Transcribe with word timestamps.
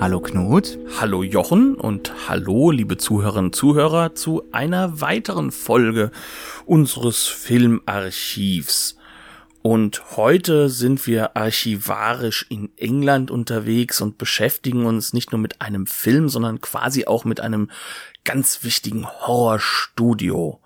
Hallo 0.00 0.20
Knut. 0.20 0.78
Hallo 0.98 1.22
Jochen 1.22 1.74
und 1.74 2.26
hallo 2.26 2.70
liebe 2.70 2.96
Zuhörerinnen 2.96 3.48
und 3.48 3.54
Zuhörer 3.54 4.14
zu 4.14 4.44
einer 4.50 5.02
weiteren 5.02 5.52
Folge 5.52 6.10
unseres 6.64 7.26
Filmarchivs. 7.26 8.96
Und 9.60 10.16
heute 10.16 10.70
sind 10.70 11.06
wir 11.06 11.36
archivarisch 11.36 12.46
in 12.48 12.70
England 12.78 13.30
unterwegs 13.30 14.00
und 14.00 14.16
beschäftigen 14.16 14.86
uns 14.86 15.12
nicht 15.12 15.32
nur 15.32 15.38
mit 15.38 15.60
einem 15.60 15.86
Film, 15.86 16.30
sondern 16.30 16.62
quasi 16.62 17.04
auch 17.04 17.26
mit 17.26 17.40
einem 17.40 17.70
ganz 18.24 18.64
wichtigen 18.64 19.06
Horrorstudio. 19.06 20.60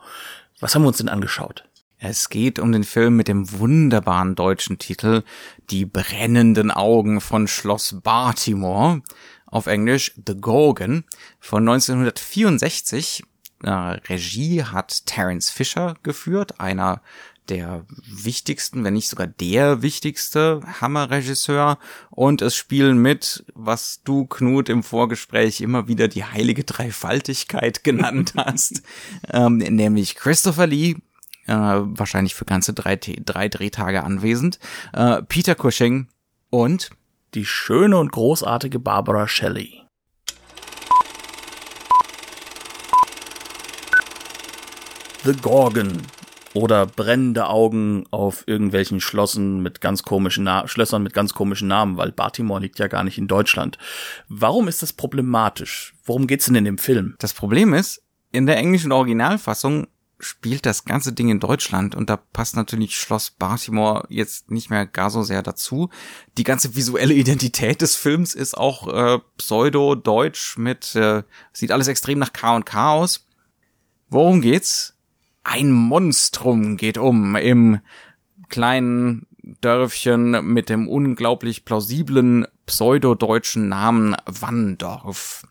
Was 0.61 0.77
haben 0.77 0.83
wir 0.83 0.89
uns 0.89 0.99
denn 0.99 1.09
angeschaut? 1.09 1.65
Es 2.07 2.29
geht 2.29 2.59
um 2.59 2.71
den 2.71 2.85
Film 2.85 3.17
mit 3.17 3.29
dem 3.29 3.51
wunderbaren 3.51 4.35
deutschen 4.35 4.79
Titel 4.79 5.23
Die 5.71 5.87
brennenden 5.87 6.71
Augen 6.71 7.23
von 7.23 7.49
Schloss 7.49 7.99
Baltimore, 8.03 9.01
auf 9.47 9.67
Englisch 9.67 10.13
The 10.27 10.35
Gorgon, 10.39 11.05
von 11.41 11.67
1964. 11.67 13.25
Äh, 13.63 13.71
Regie 13.71 14.65
hat 14.65 15.07
Terence 15.07 15.49
Fisher 15.49 15.95
geführt, 16.03 16.61
einer 16.61 17.01
der 17.49 17.87
wichtigsten, 18.07 18.85
wenn 18.85 18.93
nicht 18.93 19.09
sogar 19.09 19.27
der 19.27 19.81
wichtigste 19.81 20.61
Hammerregisseur. 20.83 21.79
Und 22.11 22.43
es 22.43 22.55
spielen 22.55 22.99
mit, 22.99 23.47
was 23.55 24.03
du, 24.05 24.27
Knut, 24.27 24.69
im 24.69 24.83
Vorgespräch 24.83 25.63
immer 25.63 25.89
wieder 25.89 26.09
die 26.09 26.25
heilige 26.25 26.65
Dreifaltigkeit 26.65 27.83
genannt 27.85 28.35
hast, 28.37 28.83
ähm, 29.33 29.57
nämlich 29.57 30.17
Christopher 30.17 30.67
Lee, 30.67 30.97
äh, 31.47 31.55
wahrscheinlich 31.55 32.35
für 32.35 32.45
ganze 32.45 32.73
drei, 32.73 32.97
drei 32.97 33.49
Drehtage 33.49 34.03
anwesend, 34.03 34.59
äh, 34.93 35.23
Peter 35.23 35.55
Cushing 35.55 36.09
und 36.51 36.91
die 37.35 37.45
schöne 37.45 37.99
und 37.99 38.13
großartige 38.13 38.79
Barbara 38.79 39.27
Shelley. 39.27 39.83
The 45.25 45.33
Gorgon 45.33 46.03
oder 46.53 46.87
brennende 46.87 47.49
Augen 47.49 48.05
auf 48.11 48.45
irgendwelchen 48.47 49.01
Schlossen 49.01 49.61
mit 49.61 49.81
ganz 49.81 50.03
komischen 50.03 50.45
Na 50.45 50.69
Schlössern 50.69 51.03
mit 51.03 51.13
ganz 51.13 51.35
komischen 51.35 51.69
Namen, 51.69 51.97
weil 51.97 52.13
Baltimore 52.13 52.61
liegt 52.61 52.79
ja 52.79 52.87
gar 52.87 53.05
nicht 53.05 53.19
in 53.19 53.27
Deutschland. 53.27 53.77
Warum 54.29 54.69
ist 54.69 54.83
das 54.83 54.93
problematisch? 54.93 55.95
Worum 56.05 56.27
geht's 56.27 56.47
denn 56.47 56.55
in 56.55 56.65
dem 56.65 56.79
Film? 56.79 57.17
Das 57.19 57.35
Problem 57.35 57.75
ist, 57.75 58.03
in 58.31 58.47
der 58.47 58.57
englischen 58.57 58.93
Originalfassung 58.93 59.87
spielt 60.25 60.67
das 60.67 60.85
ganze 60.85 61.13
Ding 61.13 61.29
in 61.29 61.41
Deutschland 61.41 61.95
und 61.95 62.11
da 62.11 62.17
passt 62.17 62.57
natürlich 62.57 62.97
Schloss 62.97 63.31
Baltimore 63.31 64.07
jetzt 64.09 64.51
nicht 64.51 64.71
mehr 64.71 64.87
gar 64.87 65.11
so 65.11 65.23
sehr 65.23 65.43
dazu. 65.43 65.91
Die 66.39 66.45
ganze 66.45 66.75
visuelle 66.75 67.15
Identität 67.15 67.81
des 67.81 67.97
Films 67.97 68.35
ist 68.35 68.57
auch 68.57 68.89
äh, 68.89 69.19
pseudo-deutsch 69.39 70.59
mit, 70.59 70.95
äh, 70.97 71.23
sieht 71.53 71.73
alles 71.73 71.89
extrem 71.89 72.19
nach 72.19 72.33
K 72.33 72.57
und 72.57 72.67
K 72.67 72.93
aus. 72.93 73.27
Worum 74.09 74.41
geht's? 74.41 74.97
Ein 75.43 75.71
Monstrum 75.71 76.77
geht 76.77 76.99
um 76.99 77.37
im 77.37 77.81
kleinen 78.49 79.27
Dörfchen 79.61 80.45
mit 80.45 80.69
dem 80.69 80.89
unglaublich 80.89 81.65
plausiblen 81.65 82.47
pseudo-deutschen 82.67 83.69
Namen 83.69 84.17
Wanndorf. 84.27 85.47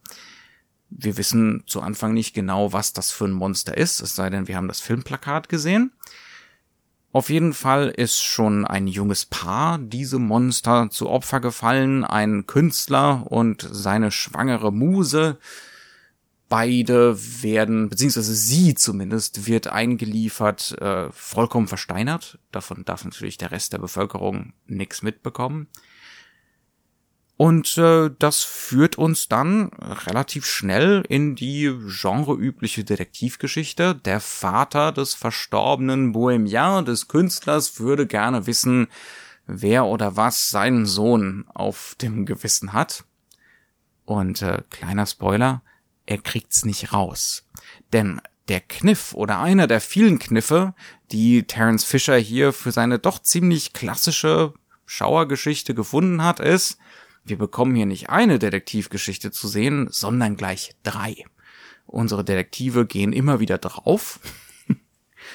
Wir 0.96 1.18
wissen 1.18 1.64
zu 1.66 1.82
Anfang 1.82 2.14
nicht 2.14 2.34
genau, 2.34 2.74
was 2.74 2.94
das 2.94 3.12
für 3.12 3.26
ein 3.26 3.32
Monster 3.32 3.76
ist, 3.76 4.02
es 4.02 4.16
sei 4.16 4.30
denn, 4.30 4.48
wir 4.48 4.56
haben 4.56 4.68
das 4.68 4.82
Filmplakat 4.82 5.50
gesehen. 5.50 5.92
Auf 7.14 7.30
jeden 7.30 7.54
Fall 7.54 7.90
ist 7.90 8.22
schon 8.22 8.66
ein 8.66 8.88
junges 8.88 9.28
Paar 9.28 9.78
diesem 9.78 10.26
Monster 10.26 10.90
zu 10.90 11.10
Opfer 11.10 11.40
gefallen, 11.40 12.04
ein 12.04 12.48
Künstler 12.48 13.32
und 13.32 13.68
seine 13.72 14.10
schwangere 14.10 14.74
Muse. 14.74 15.38
Beide 16.50 17.16
werden, 17.44 17.90
beziehungsweise 17.90 18.34
sie 18.34 18.74
zumindest, 18.74 19.46
wird 19.46 19.68
eingeliefert, 19.68 20.76
äh, 20.82 21.12
vollkommen 21.12 21.68
versteinert. 21.68 22.40
Davon 22.52 22.84
darf 22.84 23.06
natürlich 23.06 23.38
der 23.38 23.52
Rest 23.52 23.74
der 23.74 23.80
Bevölkerung 23.80 24.54
nichts 24.66 25.04
mitbekommen. 25.04 25.68
Und 27.36 27.78
äh, 27.80 28.12
das 28.20 28.44
führt 28.44 28.98
uns 28.98 29.28
dann 29.28 29.72
relativ 30.06 30.46
schnell 30.46 31.04
in 31.10 31.36
die 31.36 31.74
genreübliche 32.02 32.84
Detektivgeschichte. 32.84 33.96
Der 33.96 34.20
Vater 34.20 34.92
des 34.92 35.16
verstorbenen 35.16 36.12
Bohemian, 36.12 36.86
des 36.86 37.08
Künstlers, 37.08 37.80
würde 37.80 38.06
gerne 38.06 38.46
wissen, 38.46 38.88
wer 39.48 39.86
oder 39.86 40.16
was 40.16 40.50
seinen 40.52 40.86
Sohn 40.86 41.46
auf 41.54 41.96
dem 42.02 42.26
Gewissen 42.26 42.72
hat. 42.72 43.04
Und 44.06 44.42
äh, 44.42 44.62
kleiner 44.70 45.06
Spoiler, 45.08 45.64
er 46.06 46.20
kriegt's 46.20 46.66
nicht 46.66 46.94
raus. 46.94 47.46
Denn 47.94 48.22
der 48.48 48.60
Kniff 48.60 49.14
oder 49.14 49.40
einer 49.40 49.68
der 49.68 49.82
vielen 49.82 50.20
Kniffe, 50.20 50.76
die 51.12 51.44
Terence 51.44 51.84
Fisher 51.84 52.18
hier 52.18 52.54
für 52.54 52.72
seine 52.72 53.00
doch 53.00 53.20
ziemlich 53.20 53.74
klassische 53.74 54.54
Schauergeschichte 54.86 55.74
gefunden 55.74 56.24
hat, 56.24 56.40
ist, 56.40 56.78
wir 57.24 57.38
bekommen 57.38 57.76
hier 57.76 57.86
nicht 57.86 58.10
eine 58.10 58.40
Detektivgeschichte 58.40 59.32
zu 59.32 59.48
sehen, 59.48 59.88
sondern 59.90 60.36
gleich 60.36 60.76
drei. 60.84 61.26
Unsere 61.86 62.24
Detektive 62.24 62.86
gehen 62.86 63.14
immer 63.14 63.40
wieder 63.40 63.58
drauf. 63.58 64.20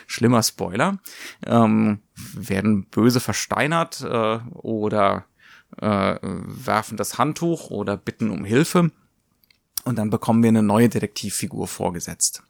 Schlimmer 0.06 0.42
Spoiler. 0.42 0.98
Ähm, 1.46 2.00
werden 2.34 2.86
böse 2.86 3.20
versteinert 3.20 4.02
äh, 4.02 4.38
oder 4.54 5.24
äh, 5.76 6.16
werfen 6.22 6.96
das 6.96 7.18
Handtuch 7.18 7.70
oder 7.70 7.96
bitten 7.96 8.30
um 8.30 8.44
Hilfe. 8.44 8.90
Und 9.84 9.96
dann 9.96 10.10
bekommen 10.10 10.42
wir 10.42 10.48
eine 10.48 10.62
neue 10.62 10.88
Detektivfigur 10.88 11.68
vorgesetzt. 11.68 12.42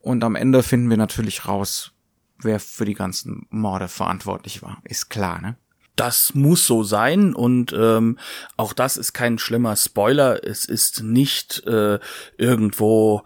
Und 0.00 0.24
am 0.24 0.34
Ende 0.34 0.62
finden 0.62 0.90
wir 0.90 0.96
natürlich 0.96 1.46
raus, 1.46 1.92
wer 2.38 2.60
für 2.60 2.84
die 2.84 2.94
ganzen 2.94 3.46
Morde 3.50 3.88
verantwortlich 3.88 4.62
war. 4.62 4.80
Ist 4.84 5.10
klar, 5.10 5.40
ne? 5.40 5.56
Das 5.98 6.34
muss 6.34 6.66
so 6.66 6.84
sein 6.84 7.34
und 7.34 7.72
ähm, 7.72 8.18
auch 8.56 8.72
das 8.72 8.96
ist 8.96 9.12
kein 9.12 9.38
schlimmer 9.38 9.76
Spoiler. 9.76 10.44
Es 10.44 10.64
ist 10.64 11.02
nicht 11.02 11.66
äh, 11.66 11.98
irgendwo 12.36 13.22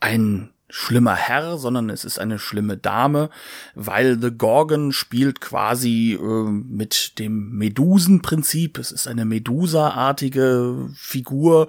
ein 0.00 0.50
schlimmer 0.70 1.14
Herr, 1.14 1.56
sondern 1.56 1.90
es 1.90 2.04
ist 2.04 2.18
eine 2.18 2.38
schlimme 2.38 2.76
Dame, 2.76 3.30
weil 3.74 4.18
The 4.20 4.30
Gorgon 4.30 4.92
spielt 4.92 5.40
quasi 5.40 6.18
äh, 6.20 6.50
mit 6.50 7.18
dem 7.18 7.50
Medusenprinzip. 7.56 8.78
Es 8.78 8.92
ist 8.92 9.08
eine 9.08 9.24
Medusa-artige 9.24 10.90
Figur, 10.94 11.68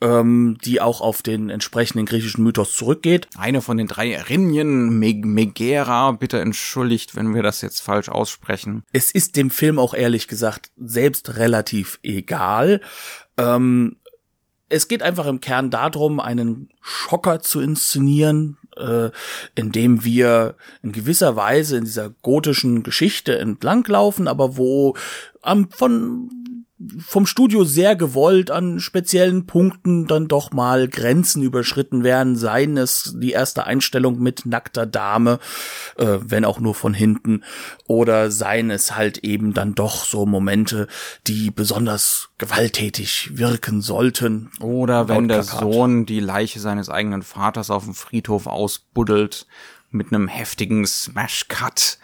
ähm, 0.00 0.58
die 0.64 0.80
auch 0.80 1.00
auf 1.00 1.22
den 1.22 1.50
entsprechenden 1.50 2.06
griechischen 2.06 2.42
Mythos 2.42 2.74
zurückgeht. 2.74 3.28
Eine 3.36 3.62
von 3.62 3.76
den 3.76 3.86
drei 3.86 4.12
Erinien, 4.12 4.98
Meg 4.98 5.24
Megera, 5.24 6.12
bitte 6.12 6.40
entschuldigt, 6.40 7.14
wenn 7.14 7.34
wir 7.34 7.42
das 7.42 7.60
jetzt 7.60 7.80
falsch 7.80 8.08
aussprechen. 8.08 8.82
Es 8.92 9.10
ist 9.12 9.36
dem 9.36 9.50
Film 9.50 9.78
auch 9.78 9.94
ehrlich 9.94 10.26
gesagt 10.26 10.70
selbst 10.76 11.36
relativ 11.36 12.00
egal. 12.02 12.80
Ähm, 13.36 13.96
es 14.70 14.88
geht 14.88 15.02
einfach 15.02 15.26
im 15.26 15.40
Kern 15.40 15.70
darum, 15.70 16.20
einen 16.20 16.70
Schocker 16.80 17.40
zu 17.40 17.60
inszenieren, 17.60 18.56
äh, 18.76 19.10
indem 19.54 20.04
wir 20.04 20.54
in 20.82 20.92
gewisser 20.92 21.36
Weise 21.36 21.76
in 21.76 21.84
dieser 21.84 22.10
gotischen 22.22 22.82
Geschichte 22.82 23.38
entlanglaufen, 23.38 24.28
aber 24.28 24.56
wo 24.56 24.96
am, 25.42 25.68
von 25.70 26.30
vom 26.98 27.26
Studio 27.26 27.64
sehr 27.64 27.94
gewollt 27.94 28.50
an 28.50 28.80
speziellen 28.80 29.46
Punkten 29.46 30.06
dann 30.06 30.28
doch 30.28 30.50
mal 30.52 30.88
Grenzen 30.88 31.42
überschritten 31.42 32.04
werden, 32.04 32.36
seien 32.36 32.76
es 32.78 33.14
die 33.18 33.32
erste 33.32 33.64
Einstellung 33.64 34.18
mit 34.18 34.46
nackter 34.46 34.86
Dame, 34.86 35.40
äh, 35.96 36.18
wenn 36.20 36.44
auch 36.44 36.58
nur 36.58 36.74
von 36.74 36.94
hinten, 36.94 37.44
oder 37.86 38.30
seien 38.30 38.70
es 38.70 38.96
halt 38.96 39.18
eben 39.18 39.52
dann 39.52 39.74
doch 39.74 40.04
so 40.04 40.24
Momente, 40.24 40.86
die 41.26 41.50
besonders 41.50 42.30
gewalttätig 42.38 43.32
wirken 43.34 43.82
sollten. 43.82 44.50
Oder 44.60 45.08
wenn 45.08 45.28
der 45.28 45.42
Sohn 45.42 46.06
die 46.06 46.20
Leiche 46.20 46.60
seines 46.60 46.88
eigenen 46.88 47.22
Vaters 47.22 47.70
auf 47.70 47.84
dem 47.84 47.94
Friedhof 47.94 48.46
ausbuddelt 48.46 49.46
mit 49.90 50.12
einem 50.12 50.28
heftigen 50.28 50.86
Smash-Cut. 50.86 51.98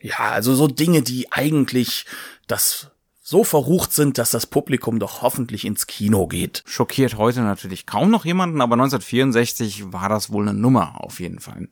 Ja, 0.00 0.30
also 0.30 0.54
so 0.54 0.68
Dinge, 0.68 1.02
die 1.02 1.30
eigentlich 1.30 2.06
das 2.46 2.89
so 3.30 3.44
verrucht 3.44 3.92
sind, 3.92 4.18
dass 4.18 4.32
das 4.32 4.44
Publikum 4.44 4.98
doch 4.98 5.22
hoffentlich 5.22 5.64
ins 5.64 5.86
Kino 5.86 6.26
geht. 6.26 6.64
Schockiert 6.66 7.16
heute 7.16 7.42
natürlich 7.42 7.86
kaum 7.86 8.10
noch 8.10 8.24
jemanden, 8.24 8.60
aber 8.60 8.72
1964 8.72 9.92
war 9.92 10.08
das 10.08 10.32
wohl 10.32 10.48
eine 10.48 10.58
Nummer 10.58 10.96
auf 10.96 11.20
jeden 11.20 11.38
Fall. 11.38 11.68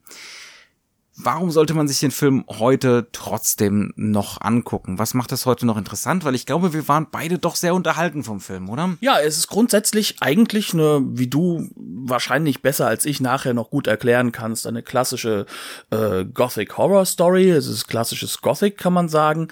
Warum 1.20 1.50
sollte 1.50 1.74
man 1.74 1.88
sich 1.88 1.98
den 1.98 2.12
Film 2.12 2.44
heute 2.48 3.08
trotzdem 3.10 3.92
noch 3.96 4.40
angucken? 4.40 5.00
Was 5.00 5.14
macht 5.14 5.32
das 5.32 5.46
heute 5.46 5.66
noch 5.66 5.76
interessant? 5.76 6.24
Weil 6.24 6.36
ich 6.36 6.46
glaube, 6.46 6.72
wir 6.72 6.86
waren 6.86 7.08
beide 7.10 7.38
doch 7.38 7.56
sehr 7.56 7.74
unterhalten 7.74 8.22
vom 8.22 8.38
Film, 8.38 8.70
oder? 8.70 8.96
Ja, 9.00 9.18
es 9.18 9.36
ist 9.36 9.48
grundsätzlich 9.48 10.16
eigentlich 10.20 10.74
eine, 10.74 11.02
wie 11.04 11.26
du 11.26 11.68
wahrscheinlich 11.74 12.62
besser 12.62 12.86
als 12.86 13.04
ich 13.04 13.20
nachher 13.20 13.52
noch 13.52 13.70
gut 13.70 13.88
erklären 13.88 14.30
kannst, 14.30 14.64
eine 14.68 14.84
klassische 14.84 15.46
äh, 15.90 16.24
Gothic 16.24 16.78
Horror 16.78 17.04
Story. 17.04 17.50
Es 17.50 17.66
ist 17.66 17.88
klassisches 17.88 18.40
Gothic, 18.40 18.78
kann 18.78 18.92
man 18.92 19.08
sagen. 19.08 19.48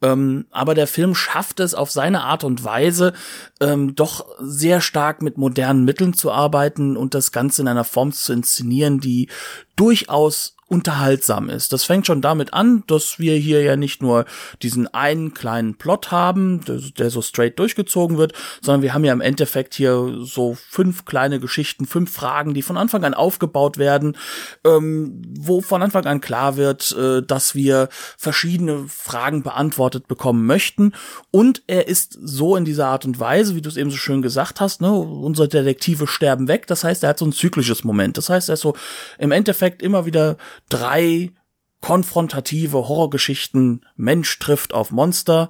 Ähm, 0.00 0.46
aber 0.50 0.74
der 0.74 0.86
Film 0.86 1.14
schafft 1.14 1.60
es 1.60 1.74
auf 1.74 1.90
seine 1.90 2.22
Art 2.22 2.44
und 2.44 2.64
Weise, 2.64 3.12
ähm, 3.60 3.94
doch 3.94 4.24
sehr 4.40 4.80
stark 4.80 5.20
mit 5.20 5.36
modernen 5.36 5.84
Mitteln 5.84 6.14
zu 6.14 6.32
arbeiten 6.32 6.96
und 6.96 7.12
das 7.12 7.30
Ganze 7.30 7.60
in 7.60 7.68
einer 7.68 7.84
Form 7.84 8.10
zu 8.10 8.32
inszenieren, 8.32 9.00
die 9.00 9.28
durchaus 9.76 10.56
unterhaltsam 10.70 11.50
ist. 11.50 11.72
Das 11.72 11.82
fängt 11.82 12.06
schon 12.06 12.22
damit 12.22 12.54
an, 12.54 12.84
dass 12.86 13.18
wir 13.18 13.34
hier 13.34 13.60
ja 13.62 13.74
nicht 13.74 14.02
nur 14.02 14.24
diesen 14.62 14.86
einen 14.94 15.34
kleinen 15.34 15.74
Plot 15.74 16.12
haben, 16.12 16.64
der, 16.64 16.76
der, 16.96 17.10
so 17.10 17.22
straight 17.22 17.58
durchgezogen 17.58 18.18
wird, 18.18 18.34
sondern 18.62 18.82
wir 18.82 18.94
haben 18.94 19.04
ja 19.04 19.12
im 19.12 19.20
Endeffekt 19.20 19.74
hier 19.74 20.18
so 20.20 20.56
fünf 20.68 21.04
kleine 21.04 21.40
Geschichten, 21.40 21.86
fünf 21.86 22.12
Fragen, 22.12 22.54
die 22.54 22.62
von 22.62 22.76
Anfang 22.76 23.02
an 23.02 23.14
aufgebaut 23.14 23.78
werden, 23.78 24.16
ähm, 24.64 25.20
wo 25.40 25.60
von 25.60 25.82
Anfang 25.82 26.06
an 26.06 26.20
klar 26.20 26.56
wird, 26.56 26.92
äh, 26.96 27.20
dass 27.20 27.56
wir 27.56 27.88
verschiedene 28.16 28.84
Fragen 28.86 29.42
beantwortet 29.42 30.06
bekommen 30.06 30.46
möchten. 30.46 30.92
Und 31.32 31.64
er 31.66 31.88
ist 31.88 32.16
so 32.22 32.54
in 32.54 32.64
dieser 32.64 32.86
Art 32.86 33.04
und 33.04 33.18
Weise, 33.18 33.56
wie 33.56 33.60
du 33.60 33.68
es 33.68 33.76
eben 33.76 33.90
so 33.90 33.96
schön 33.96 34.22
gesagt 34.22 34.60
hast, 34.60 34.80
ne, 34.80 34.92
unsere 34.92 35.48
Detektive 35.48 36.06
sterben 36.06 36.46
weg. 36.46 36.68
Das 36.68 36.84
heißt, 36.84 37.02
er 37.02 37.08
hat 37.08 37.18
so 37.18 37.26
ein 37.26 37.32
zyklisches 37.32 37.82
Moment. 37.82 38.16
Das 38.18 38.28
heißt, 38.28 38.48
er 38.48 38.54
ist 38.54 38.60
so 38.60 38.76
im 39.18 39.32
Endeffekt 39.32 39.82
immer 39.82 40.06
wieder 40.06 40.36
drei 40.70 41.32
konfrontative 41.80 42.88
Horrorgeschichten 42.88 43.86
Mensch 43.96 44.38
trifft 44.38 44.74
auf 44.74 44.90
Monster 44.90 45.48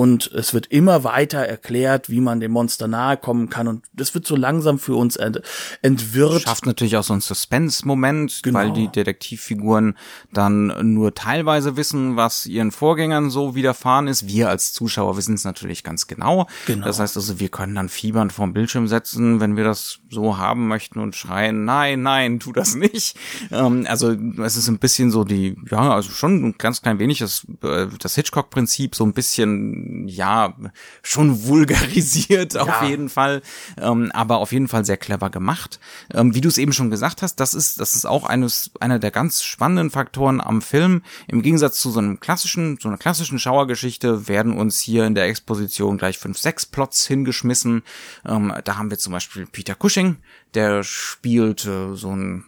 und 0.00 0.32
es 0.32 0.54
wird 0.54 0.68
immer 0.68 1.04
weiter 1.04 1.40
erklärt, 1.40 2.08
wie 2.08 2.22
man 2.22 2.40
dem 2.40 2.52
Monster 2.52 2.88
nahe 2.88 3.18
kommen 3.18 3.50
kann 3.50 3.68
und 3.68 3.84
das 3.92 4.14
wird 4.14 4.26
so 4.26 4.34
langsam 4.34 4.78
für 4.78 4.94
uns 4.94 5.16
ent 5.16 5.42
entwirrt. 5.82 6.40
Schafft 6.40 6.64
natürlich 6.64 6.96
auch 6.96 7.02
so 7.02 7.12
einen 7.12 7.20
Suspense-Moment, 7.20 8.40
genau. 8.42 8.60
weil 8.60 8.72
die 8.72 8.88
Detektivfiguren 8.88 9.98
dann 10.32 10.94
nur 10.94 11.14
teilweise 11.14 11.76
wissen, 11.76 12.16
was 12.16 12.46
ihren 12.46 12.70
Vorgängern 12.70 13.28
so 13.28 13.54
widerfahren 13.54 14.08
ist. 14.08 14.26
Wir 14.26 14.48
als 14.48 14.72
Zuschauer 14.72 15.18
wissen 15.18 15.34
es 15.34 15.44
natürlich 15.44 15.84
ganz 15.84 16.06
genau. 16.06 16.46
genau. 16.66 16.86
Das 16.86 16.98
heißt 16.98 17.18
also, 17.18 17.38
wir 17.38 17.50
können 17.50 17.74
dann 17.74 17.90
fiebernd 17.90 18.32
vorm 18.32 18.54
Bildschirm 18.54 18.88
setzen, 18.88 19.38
wenn 19.40 19.58
wir 19.58 19.64
das 19.64 19.98
so 20.08 20.38
haben 20.38 20.66
möchten 20.66 20.98
und 20.98 21.14
schreien, 21.14 21.66
nein, 21.66 22.00
nein, 22.00 22.40
tu 22.40 22.52
das 22.52 22.74
nicht. 22.74 23.18
Ähm, 23.50 23.84
also 23.86 24.12
es 24.42 24.56
ist 24.56 24.68
ein 24.68 24.78
bisschen 24.78 25.10
so 25.10 25.24
die, 25.24 25.56
ja, 25.70 25.94
also 25.94 26.10
schon 26.10 26.42
ein 26.42 26.54
ganz 26.56 26.80
klein 26.80 26.98
wenig 26.98 27.18
das, 27.18 27.46
äh, 27.62 27.88
das 27.98 28.14
Hitchcock-Prinzip, 28.14 28.94
so 28.94 29.04
ein 29.04 29.12
bisschen 29.12 29.89
ja, 30.06 30.54
schon 31.02 31.44
vulgarisiert 31.44 32.56
auf 32.56 32.68
ja. 32.68 32.84
jeden 32.84 33.08
Fall, 33.08 33.42
ähm, 33.78 34.10
aber 34.12 34.38
auf 34.38 34.52
jeden 34.52 34.68
Fall 34.68 34.84
sehr 34.84 34.96
clever 34.96 35.30
gemacht. 35.30 35.80
Ähm, 36.12 36.34
wie 36.34 36.40
du 36.40 36.48
es 36.48 36.58
eben 36.58 36.72
schon 36.72 36.90
gesagt 36.90 37.22
hast, 37.22 37.36
das 37.36 37.54
ist, 37.54 37.80
das 37.80 37.94
ist 37.94 38.06
auch 38.06 38.24
eines, 38.24 38.70
einer 38.80 38.98
der 38.98 39.10
ganz 39.10 39.42
spannenden 39.42 39.90
Faktoren 39.90 40.40
am 40.40 40.62
Film. 40.62 41.02
Im 41.26 41.42
Gegensatz 41.42 41.80
zu 41.80 41.90
so 41.90 41.98
einem 41.98 42.20
klassischen, 42.20 42.78
so 42.80 42.88
einer 42.88 42.98
klassischen 42.98 43.38
Schauergeschichte 43.38 44.28
werden 44.28 44.56
uns 44.56 44.78
hier 44.80 45.06
in 45.06 45.14
der 45.14 45.26
Exposition 45.26 45.98
gleich 45.98 46.18
fünf, 46.18 46.38
sechs 46.38 46.66
Plots 46.66 47.06
hingeschmissen. 47.06 47.82
Ähm, 48.26 48.52
da 48.64 48.76
haben 48.76 48.90
wir 48.90 48.98
zum 48.98 49.12
Beispiel 49.12 49.46
Peter 49.46 49.74
Cushing, 49.74 50.16
der 50.54 50.82
spielt 50.82 51.66
äh, 51.66 51.94
so 51.94 52.14
ein 52.14 52.44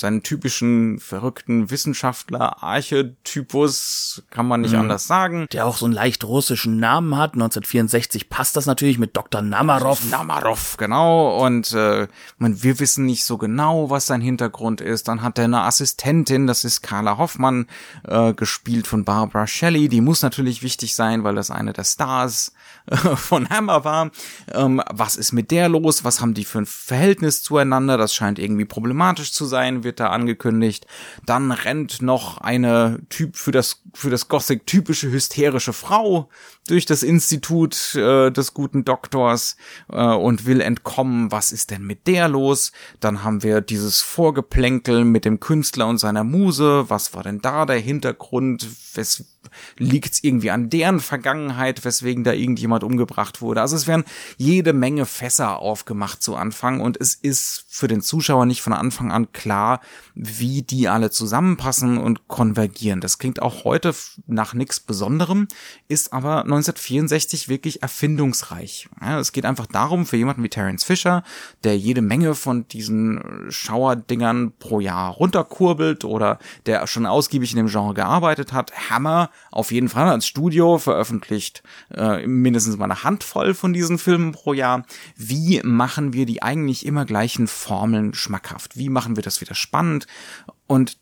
seinen 0.00 0.22
typischen 0.22 0.98
verrückten 0.98 1.70
Wissenschaftler-Archetypus, 1.70 4.22
kann 4.30 4.48
man 4.48 4.62
nicht 4.62 4.72
mhm. 4.72 4.80
anders 4.80 5.06
sagen. 5.06 5.46
Der 5.52 5.66
auch 5.66 5.76
so 5.76 5.84
einen 5.86 5.94
leicht 5.94 6.24
russischen 6.24 6.80
Namen 6.80 7.16
hat. 7.16 7.34
1964 7.34 8.28
passt 8.28 8.56
das 8.56 8.66
natürlich 8.66 8.98
mit 8.98 9.16
Dr. 9.16 9.42
Namarov. 9.42 10.10
Namarov, 10.10 10.76
genau. 10.76 11.44
Und 11.44 11.72
äh, 11.72 12.08
man, 12.38 12.62
wir 12.62 12.80
wissen 12.80 13.06
nicht 13.06 13.24
so 13.24 13.38
genau, 13.38 13.90
was 13.90 14.06
sein 14.06 14.20
Hintergrund 14.20 14.80
ist. 14.80 15.08
Dann 15.08 15.22
hat 15.22 15.38
er 15.38 15.44
eine 15.44 15.62
Assistentin, 15.62 16.46
das 16.46 16.64
ist 16.64 16.82
Carla 16.82 17.18
Hoffmann, 17.18 17.66
äh, 18.06 18.32
gespielt 18.32 18.86
von 18.86 19.04
Barbara 19.04 19.46
Shelley. 19.46 19.88
Die 19.88 20.00
muss 20.00 20.22
natürlich 20.22 20.62
wichtig 20.62 20.94
sein, 20.94 21.24
weil 21.24 21.34
das 21.34 21.50
eine 21.50 21.72
der 21.72 21.84
Stars 21.84 22.52
äh, 22.86 22.96
von 22.96 23.48
Hammer 23.50 23.84
war. 23.84 24.10
Ähm, 24.52 24.82
was 24.90 25.16
ist 25.16 25.32
mit 25.32 25.50
der 25.50 25.68
los? 25.68 26.04
Was 26.04 26.20
haben 26.20 26.34
die 26.34 26.44
für 26.44 26.58
ein 26.58 26.66
Verhältnis 26.66 27.42
zueinander? 27.42 27.98
Das 27.98 28.14
scheint 28.14 28.38
irgendwie 28.38 28.64
problematisch 28.64 29.32
zu 29.32 29.44
sein 29.44 29.84
wird 29.90 29.98
da 29.98 30.10
angekündigt. 30.10 30.86
Dann 31.26 31.50
rennt 31.50 32.00
noch 32.00 32.38
eine 32.38 33.00
Typ 33.08 33.36
für 33.36 33.50
das 33.50 33.82
für 33.92 34.08
das 34.08 34.28
Gothic 34.28 34.66
typische 34.66 35.10
hysterische 35.10 35.72
Frau 35.72 36.28
durch 36.70 36.86
das 36.86 37.02
Institut 37.02 37.94
äh, 37.96 38.30
des 38.30 38.54
guten 38.54 38.84
Doktors 38.84 39.56
äh, 39.90 40.02
und 40.02 40.46
will 40.46 40.60
entkommen. 40.60 41.32
Was 41.32 41.52
ist 41.52 41.70
denn 41.70 41.82
mit 41.82 42.06
der 42.06 42.28
los? 42.28 42.72
Dann 43.00 43.24
haben 43.24 43.42
wir 43.42 43.60
dieses 43.60 44.00
Vorgeplänkel 44.00 45.04
mit 45.04 45.24
dem 45.24 45.40
Künstler 45.40 45.88
und 45.88 45.98
seiner 45.98 46.24
Muse. 46.24 46.84
Was 46.88 47.12
war 47.12 47.24
denn 47.24 47.40
da 47.40 47.66
der 47.66 47.78
Hintergrund? 47.78 48.68
Wes 48.94 49.24
liegt 49.78 50.14
es 50.14 50.24
irgendwie 50.24 50.50
an 50.50 50.70
deren 50.70 51.00
Vergangenheit, 51.00 51.84
weswegen 51.84 52.24
da 52.24 52.32
irgendjemand 52.32 52.84
umgebracht 52.84 53.40
wurde? 53.40 53.60
Also 53.60 53.76
es 53.76 53.86
werden 53.86 54.04
jede 54.36 54.72
Menge 54.72 55.06
Fässer 55.06 55.58
aufgemacht 55.58 56.22
zu 56.22 56.36
Anfang 56.36 56.80
und 56.80 57.00
es 57.00 57.14
ist 57.14 57.64
für 57.68 57.88
den 57.88 58.00
Zuschauer 58.00 58.46
nicht 58.46 58.62
von 58.62 58.72
Anfang 58.72 59.10
an 59.10 59.32
klar, 59.32 59.80
wie 60.14 60.62
die 60.62 60.88
alle 60.88 61.10
zusammenpassen 61.10 61.98
und 61.98 62.28
konvergieren. 62.28 63.00
Das 63.00 63.18
klingt 63.18 63.42
auch 63.42 63.64
heute 63.64 63.94
nach 64.26 64.54
nichts 64.54 64.80
Besonderem, 64.80 65.48
ist 65.88 66.12
aber 66.12 66.44
1964 66.60 67.48
wirklich 67.48 67.82
erfindungsreich. 67.82 68.88
Ja, 69.00 69.18
es 69.18 69.32
geht 69.32 69.44
einfach 69.44 69.66
darum, 69.66 70.06
für 70.06 70.16
jemanden 70.16 70.42
wie 70.42 70.48
Terence 70.48 70.84
Fisher, 70.84 71.22
der 71.64 71.76
jede 71.76 72.02
Menge 72.02 72.34
von 72.34 72.68
diesen 72.68 73.46
Schauerdingern 73.48 74.52
pro 74.58 74.80
Jahr 74.80 75.12
runterkurbelt 75.12 76.04
oder 76.04 76.38
der 76.66 76.86
schon 76.86 77.06
ausgiebig 77.06 77.52
in 77.52 77.56
dem 77.56 77.66
Genre 77.68 77.94
gearbeitet 77.94 78.52
hat, 78.52 78.90
Hammer 78.90 79.30
auf 79.50 79.72
jeden 79.72 79.88
Fall 79.88 80.08
als 80.08 80.26
Studio 80.26 80.78
veröffentlicht 80.78 81.62
äh, 81.94 82.26
mindestens 82.26 82.76
mal 82.76 82.84
eine 82.84 83.02
Handvoll 83.02 83.54
von 83.54 83.72
diesen 83.72 83.98
Filmen 83.98 84.32
pro 84.32 84.52
Jahr. 84.52 84.84
Wie 85.16 85.60
machen 85.64 86.12
wir 86.12 86.26
die 86.26 86.42
eigentlich 86.42 86.86
immer 86.86 87.04
gleichen 87.04 87.46
Formeln 87.46 88.14
schmackhaft? 88.14 88.76
Wie 88.76 88.88
machen 88.88 89.16
wir 89.16 89.22
das 89.22 89.40
wieder 89.40 89.54
spannend? 89.54 90.06
Und 90.70 90.98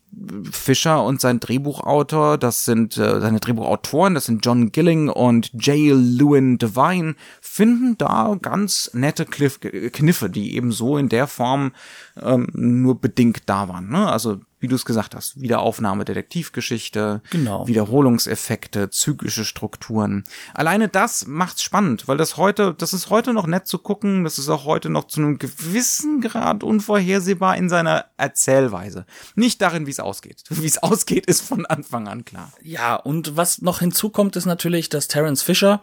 Fischer 0.51 1.03
und 1.03 1.21
sein 1.21 1.39
Drehbuchautor, 1.39 2.39
das 2.39 2.65
sind 2.65 2.97
äh, 2.97 3.21
seine 3.21 3.39
Drehbuchautoren, 3.39 4.15
das 4.15 4.25
sind 4.25 4.43
John 4.43 4.71
Gilling 4.71 5.09
und 5.09 5.53
J. 5.53 5.91
Lewin 5.95 6.57
Devine, 6.57 7.13
finden 7.39 7.95
da 7.95 8.35
ganz 8.41 8.89
nette 8.93 9.27
Kniffe, 9.27 10.29
die 10.31 10.55
eben 10.55 10.71
so 10.71 10.97
in 10.97 11.07
der 11.07 11.27
Form 11.27 11.73
ähm, 12.19 12.47
nur 12.53 12.99
bedingt 12.99 13.43
da 13.45 13.69
waren. 13.69 13.89
Ne? 13.89 14.11
Also 14.11 14.39
wie 14.59 14.67
du 14.67 14.75
es 14.75 14.85
gesagt 14.85 15.15
hast, 15.15 15.39
Wiederaufnahme 15.39 16.05
Detektivgeschichte, 16.05 17.21
genau. 17.29 17.67
Wiederholungseffekte, 17.67 18.89
zyklische 18.89 19.45
Strukturen. 19.45 20.25
Alleine 20.53 20.89
das 20.89 21.27
macht's 21.27 21.63
spannend, 21.63 22.07
weil 22.07 22.17
das 22.17 22.37
heute, 22.37 22.75
das 22.77 22.93
ist 22.93 23.09
heute 23.09 23.33
noch 23.33 23.47
nett 23.47 23.67
zu 23.67 23.77
gucken, 23.77 24.23
das 24.23 24.37
ist 24.37 24.49
auch 24.49 24.65
heute 24.65 24.89
noch 24.89 25.05
zu 25.05 25.21
einem 25.21 25.39
gewissen 25.39 26.21
Grad 26.21 26.63
unvorhersehbar 26.63 27.55
in 27.55 27.69
seiner 27.69 28.05
Erzählweise. 28.17 29.05
Nicht 29.35 29.61
darin, 29.61 29.87
wie 29.87 29.91
es 29.91 29.99
ausgeht. 29.99 30.43
Wie 30.49 30.65
es 30.65 30.81
ausgeht, 30.83 31.25
ist 31.25 31.41
von 31.41 31.65
Anfang 31.65 32.07
an 32.07 32.25
klar. 32.25 32.51
Ja, 32.61 32.95
und 32.95 33.37
was 33.37 33.61
noch 33.61 33.79
hinzukommt, 33.79 34.35
ist 34.35 34.45
natürlich, 34.45 34.89
dass 34.89 35.07
Terence 35.07 35.41
Fisher 35.41 35.81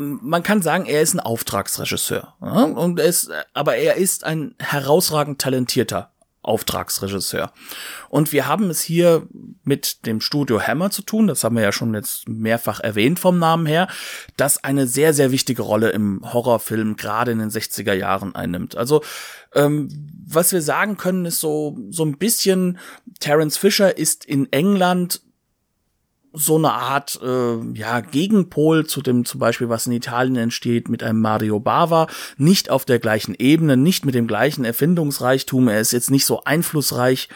man 0.00 0.44
kann 0.44 0.62
sagen, 0.62 0.86
er 0.86 1.02
ist 1.02 1.14
ein 1.14 1.18
Auftragsregisseur. 1.18 2.34
Und 2.38 3.00
er 3.00 3.06
ist, 3.06 3.30
aber 3.52 3.74
er 3.74 3.96
ist 3.96 4.22
ein 4.22 4.54
herausragend 4.60 5.40
talentierter 5.40 6.12
Auftragsregisseur. 6.48 7.52
Und 8.08 8.32
wir 8.32 8.48
haben 8.48 8.70
es 8.70 8.80
hier 8.80 9.28
mit 9.64 10.06
dem 10.06 10.20
Studio 10.20 10.60
Hammer 10.60 10.90
zu 10.90 11.02
tun, 11.02 11.26
das 11.26 11.44
haben 11.44 11.56
wir 11.56 11.62
ja 11.62 11.72
schon 11.72 11.94
jetzt 11.94 12.28
mehrfach 12.28 12.80
erwähnt 12.80 13.18
vom 13.18 13.38
Namen 13.38 13.66
her, 13.66 13.86
das 14.36 14.64
eine 14.64 14.86
sehr, 14.86 15.12
sehr 15.12 15.30
wichtige 15.30 15.62
Rolle 15.62 15.90
im 15.90 16.20
Horrorfilm 16.32 16.96
gerade 16.96 17.32
in 17.32 17.38
den 17.38 17.50
60er 17.50 17.92
Jahren 17.92 18.34
einnimmt. 18.34 18.76
Also 18.76 19.02
ähm, 19.54 19.88
was 20.26 20.52
wir 20.52 20.62
sagen 20.62 20.96
können, 20.96 21.26
ist 21.26 21.40
so, 21.40 21.78
so 21.90 22.04
ein 22.04 22.18
bisschen, 22.18 22.78
Terence 23.20 23.56
Fisher 23.56 23.96
ist 23.96 24.24
in 24.24 24.50
England 24.52 25.22
so 26.32 26.56
eine 26.56 26.72
Art 26.72 27.18
äh, 27.22 27.56
ja 27.74 28.00
Gegenpol 28.00 28.86
zu 28.86 29.02
dem 29.02 29.24
zum 29.24 29.40
Beispiel 29.40 29.68
was 29.68 29.86
in 29.86 29.92
Italien 29.92 30.36
entsteht 30.36 30.88
mit 30.88 31.02
einem 31.02 31.20
Mario 31.20 31.60
Bava. 31.60 32.06
Nicht 32.36 32.70
auf 32.70 32.84
der 32.84 32.98
gleichen 32.98 33.34
Ebene 33.38 33.76
nicht 33.76 34.04
mit 34.04 34.14
dem 34.14 34.26
gleichen 34.26 34.64
Erfindungsreichtum. 34.64 35.68
Er 35.68 35.80
ist 35.80 35.92
jetzt 35.92 36.10
nicht 36.10 36.26
so 36.26 36.42
einflussreich 36.44 37.28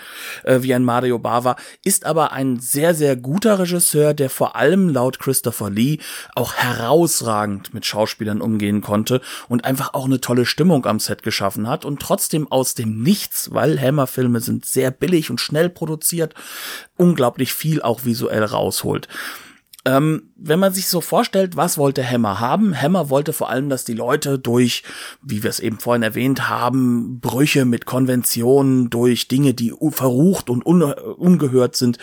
äh, 0.45 0.63
wie 0.63 0.75
ein 0.75 0.85
Mario 0.85 1.19
Bava. 1.19 1.57
Ist 1.85 2.05
aber 2.07 2.33
ein 2.33 2.61
sehr 2.61 2.95
sehr 2.95 3.17
guter 3.17 3.59
Regisseur 3.59 4.15
der 4.15 4.31
vor 4.31 4.57
allem 4.57 4.89
laut 4.89 5.19
Christopher 5.19 5.71
Lee 5.71 5.99
auch 6.35 6.55
herausragend 6.55 7.73
mit 7.75 7.87
Schauspielern 7.87 8.41
umgehen 8.41 8.81
konnte 8.81 9.21
und 9.49 9.65
einfach 9.65 9.95
auch 9.95 10.05
eine 10.05 10.21
tolle 10.21 10.47
Stimmung 10.47 10.87
am 10.87 11.01
Set 11.01 11.23
geschaffen 11.23 11.69
hat. 11.69 11.85
Und 11.85 12.01
trotzdem 12.01 12.51
aus 12.51 12.75
dem 12.75 13.03
Nichts 13.03 13.51
weil 13.53 13.81
Hammer-Filme 13.81 14.41
sind 14.41 14.67
sehr 14.67 14.91
billig 14.91 15.31
und 15.31 15.41
schnell 15.41 15.69
produziert 15.69 16.35
unglaublich 17.03 17.53
viel 17.53 17.83
auch 17.83 18.05
visuell 18.05 18.45
rausholt. 18.83 19.09
Ähm, 19.85 20.31
wenn 20.37 20.61
man 20.61 20.73
sich 20.73 20.87
so 20.87 21.01
vorstellt, 21.01 21.57
was 21.57 21.77
wollte 21.77 22.09
Hammer 22.09 22.39
haben? 22.39 22.81
Hammer 22.81 23.11
wollte 23.11 23.33
vor 23.33 23.51
allem, 23.51 23.69
dass 23.69 23.85
die 23.85 23.95
Leute 23.95 24.39
durch, 24.39 24.85
wie 25.23 25.43
wir 25.43 25.51
es 25.51 25.59
eben 25.59 25.81
vorhin 25.81 26.05
erwähnt 26.05 26.49
haben, 26.49 27.19
Brüche 27.19 27.65
mit 27.65 27.85
Konventionen, 27.85 28.91
durch 28.91 29.27
Dinge, 29.27 29.55
die 29.55 29.75
verrucht 29.91 30.51
und 30.51 30.65
un 30.65 30.83
ungehört 30.83 31.75
sind, 31.75 31.99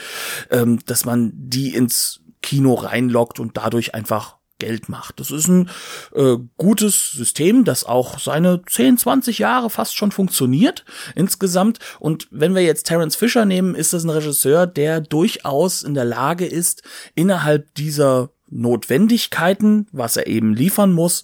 ähm, 0.51 0.79
dass 0.87 1.05
man 1.05 1.31
die 1.35 1.73
ins 1.73 2.19
Kino 2.41 2.73
reinlockt 2.73 3.39
und 3.39 3.55
dadurch 3.55 3.95
einfach 3.95 4.38
Geld 4.59 4.89
macht. 4.89 5.19
Das 5.19 5.31
ist 5.31 5.47
ein 5.47 5.69
äh, 6.13 6.35
gutes 6.57 7.11
System, 7.11 7.63
das 7.63 7.83
auch 7.83 8.19
seine 8.19 8.61
10, 8.65 8.97
20 8.97 9.39
Jahre 9.39 9.69
fast 9.69 9.95
schon 9.95 10.11
funktioniert 10.11 10.85
insgesamt. 11.15 11.79
Und 11.99 12.27
wenn 12.31 12.55
wir 12.55 12.61
jetzt 12.61 12.83
Terence 12.83 13.15
Fisher 13.15 13.45
nehmen, 13.45 13.75
ist 13.75 13.93
das 13.93 14.03
ein 14.03 14.09
Regisseur, 14.09 14.67
der 14.67 15.01
durchaus 15.01 15.83
in 15.83 15.93
der 15.93 16.05
Lage 16.05 16.45
ist, 16.45 16.83
innerhalb 17.15 17.73
dieser 17.75 18.29
Notwendigkeiten, 18.51 19.87
was 19.91 20.17
er 20.17 20.27
eben 20.27 20.53
liefern 20.53 20.91
muss, 20.91 21.23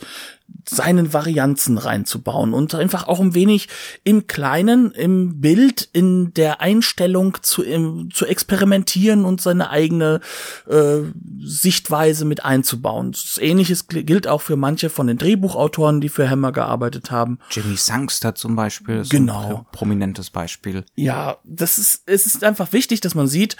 seinen 0.69 1.13
Varianzen 1.13 1.77
reinzubauen 1.77 2.53
und 2.53 2.73
einfach 2.75 3.07
auch 3.07 3.19
ein 3.19 3.33
wenig 3.35 3.67
im 4.03 4.27
Kleinen, 4.27 4.91
im 4.91 5.41
Bild, 5.41 5.89
in 5.93 6.33
der 6.33 6.61
Einstellung 6.61 7.37
zu, 7.41 7.63
im, 7.63 8.09
zu 8.11 8.25
experimentieren 8.25 9.25
und 9.25 9.41
seine 9.41 9.69
eigene 9.69 10.21
äh, 10.67 10.99
Sichtweise 11.39 12.25
mit 12.25 12.43
einzubauen. 12.43 13.15
Ähnliches 13.39 13.87
gilt 13.87 14.27
auch 14.27 14.41
für 14.41 14.55
manche 14.55 14.89
von 14.89 15.07
den 15.07 15.17
Drehbuchautoren, 15.17 16.01
die 16.01 16.09
für 16.09 16.29
Hammer 16.29 16.51
gearbeitet 16.51 17.11
haben. 17.11 17.39
Jimmy 17.51 17.75
Sangster 17.77 18.35
zum 18.35 18.55
Beispiel 18.55 18.97
ist 18.97 19.11
genau. 19.11 19.57
ein 19.57 19.65
prominentes 19.71 20.29
Beispiel. 20.29 20.83
Ja, 20.95 21.37
das 21.43 21.77
ist, 21.77 22.03
es 22.05 22.25
ist 22.25 22.43
einfach 22.43 22.73
wichtig, 22.73 23.01
dass 23.01 23.15
man 23.15 23.27
sieht, 23.27 23.55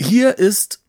hier 0.00 0.38
ist 0.38 0.80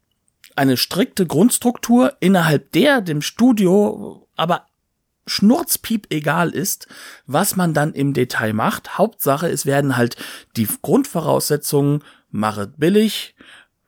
eine 0.56 0.78
strikte 0.78 1.26
Grundstruktur, 1.26 2.14
innerhalb 2.20 2.72
der 2.72 3.02
dem 3.02 3.22
Studio 3.22 4.24
aber 4.36 4.66
schnurzpiep 5.26 6.08
egal 6.10 6.50
ist, 6.50 6.88
was 7.26 7.56
man 7.56 7.74
dann 7.74 7.94
im 7.94 8.14
Detail 8.14 8.54
macht. 8.54 8.98
Hauptsache, 8.98 9.48
es 9.48 9.66
werden 9.66 9.98
halt 9.98 10.16
die 10.58 10.68
Grundvoraussetzungen, 10.82 12.04
mache 12.30 12.68
billig, 12.68 13.36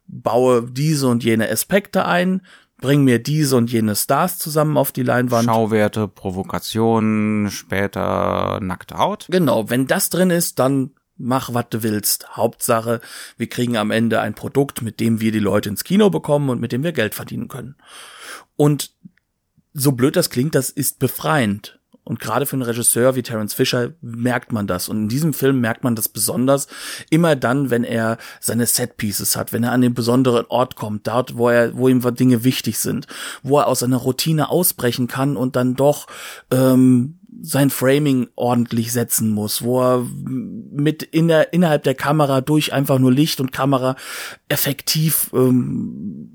baue 0.08 0.70
diese 0.72 1.08
und 1.08 1.24
jene 1.24 1.50
Aspekte 1.50 2.06
ein, 2.06 2.42
bring 2.80 3.04
mir 3.04 3.20
diese 3.20 3.56
und 3.56 3.72
jene 3.72 3.96
Stars 3.96 4.38
zusammen 4.38 4.78
auf 4.78 4.92
die 4.92 5.04
Leinwand. 5.04 5.46
Schauwerte, 5.46 6.08
Provokationen, 6.08 7.50
später 7.50 8.60
nackte 8.62 8.98
Haut. 8.98 9.28
Genau, 9.30 9.70
wenn 9.70 9.88
das 9.88 10.10
drin 10.10 10.30
ist, 10.30 10.60
dann 10.60 10.92
mach, 11.18 11.54
was 11.54 11.66
du 11.70 11.84
willst. 11.84 12.36
Hauptsache, 12.36 13.02
wir 13.38 13.48
kriegen 13.48 13.78
am 13.78 13.92
Ende 13.92 14.20
ein 14.22 14.36
Produkt, 14.36 14.82
mit 14.82 15.00
dem 15.00 15.22
wir 15.22 15.32
die 15.32 15.40
Leute 15.40 15.70
ins 15.70 15.84
Kino 15.84 16.10
bekommen 16.10 16.50
und 16.50 16.60
mit 16.60 16.72
dem 16.72 16.84
wir 16.84 16.92
Geld 16.92 17.16
verdienen 17.16 17.48
können. 17.48 17.76
Und 18.56 18.94
so 19.76 19.92
blöd 19.92 20.16
das 20.16 20.30
klingt, 20.30 20.56
das 20.56 20.70
ist 20.70 21.00
befreiend. 21.00 21.80
Und 22.06 22.20
gerade 22.20 22.46
für 22.46 22.54
einen 22.56 22.62
Regisseur 22.62 23.16
wie 23.16 23.24
Terence 23.24 23.56
Fisher 23.56 23.94
merkt 24.00 24.52
man 24.52 24.68
das. 24.68 24.90
Und 24.90 24.98
in 24.98 25.10
diesem 25.10 25.34
Film 25.34 25.60
merkt 25.60 25.84
man 25.84 25.96
das 25.96 26.08
besonders 26.08 26.68
immer 27.10 27.36
dann, 27.36 27.72
wenn 27.72 27.84
er 27.84 28.20
seine 28.40 28.68
Setpieces 28.68 29.36
hat, 29.36 29.54
wenn 29.54 29.64
er 29.64 29.72
an 29.72 29.82
den 29.82 29.96
besonderen 29.96 30.46
Ort 30.46 30.76
kommt, 30.76 31.08
dort, 31.08 31.36
wo 31.36 31.50
er, 31.50 31.76
wo 31.76 31.88
ihm 31.88 32.02
Dinge 32.16 32.44
wichtig 32.44 32.78
sind, 32.78 33.08
wo 33.42 33.58
er 33.58 33.68
aus 33.68 33.80
seiner 33.80 33.98
Routine 33.98 34.50
ausbrechen 34.50 35.08
kann 35.08 35.36
und 35.36 35.56
dann 35.56 35.74
doch 35.74 36.06
ähm, 36.52 37.18
sein 37.42 37.72
Framing 37.72 38.28
ordentlich 38.36 38.94
setzen 38.94 39.32
muss, 39.32 39.64
wo 39.64 39.82
er 39.82 40.08
mit 40.24 41.02
in 41.02 41.28
der, 41.28 41.54
innerhalb 41.54 41.84
der 41.84 41.96
Kamera 41.96 42.42
durch 42.42 42.72
einfach 42.72 43.00
nur 43.00 43.12
Licht 43.12 43.42
und 43.42 43.52
Kamera 43.52 43.96
effektiv 44.48 45.32
ähm, 45.34 46.35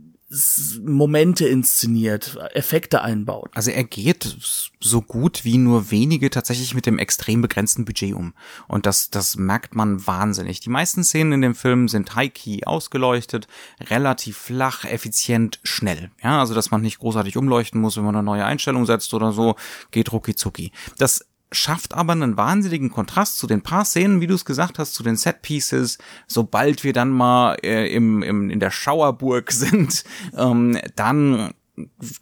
Momente 0.85 1.49
inszeniert, 1.49 2.39
Effekte 2.55 3.03
einbaut. 3.03 3.51
Also 3.55 3.73
er 3.73 3.83
geht 3.83 4.37
so 4.79 5.03
gut 5.03 5.45
wie 5.45 5.59
nur 5.59 5.91
wenige 5.91 6.31
tatsächlich 6.31 6.73
mit 6.73 6.87
dem 6.87 7.01
extrem 7.01 7.43
begrenzten 7.43 7.85
Budget 7.85 8.15
um. 8.15 8.33
Und 8.69 8.87
das, 8.87 9.11
das 9.11 9.37
merkt 9.37 9.75
man 9.75 10.07
wahnsinnig. 10.07 10.61
Die 10.61 10.71
meisten 10.71 11.03
Szenen 11.03 11.33
in 11.33 11.43
dem 11.43 11.55
Film 11.57 11.89
sind 11.89 12.15
high-key 12.15 12.65
ausgeleuchtet, 12.65 13.49
relativ 13.81 14.37
flach, 14.37 14.85
effizient, 14.85 15.59
schnell. 15.65 16.13
Ja, 16.23 16.39
also 16.39 16.55
dass 16.55 16.71
man 16.71 16.81
nicht 16.81 17.01
großartig 17.01 17.37
umleuchten 17.37 17.81
muss, 17.81 17.97
wenn 17.97 18.05
man 18.05 18.15
eine 18.15 18.23
neue 18.23 18.45
Einstellung 18.45 18.87
setzt 18.87 19.13
oder 19.15 19.33
so, 19.33 19.57
geht 19.91 20.13
rucki 20.13 20.37
zucki. 20.37 20.71
Das 20.97 21.27
schafft 21.53 21.95
aber 21.95 22.13
einen 22.13 22.37
wahnsinnigen 22.37 22.91
Kontrast 22.91 23.39
zu 23.39 23.47
den 23.47 23.63
paar 23.63 23.85
Szenen, 23.85 24.21
wie 24.21 24.27
du 24.27 24.35
es 24.35 24.45
gesagt 24.45 24.79
hast, 24.79 24.95
zu 24.95 25.03
den 25.03 25.17
Set 25.17 25.43
Pieces. 25.43 25.99
Sobald 26.27 26.85
wir 26.85 26.93
dann 26.93 27.11
mal 27.11 27.57
äh, 27.63 27.93
im, 27.93 28.23
im, 28.23 28.51
in 28.51 28.61
der 28.61 28.71
Schauerburg 28.71 29.51
sind, 29.53 30.05
ähm, 30.37 30.79
dann 30.97 31.53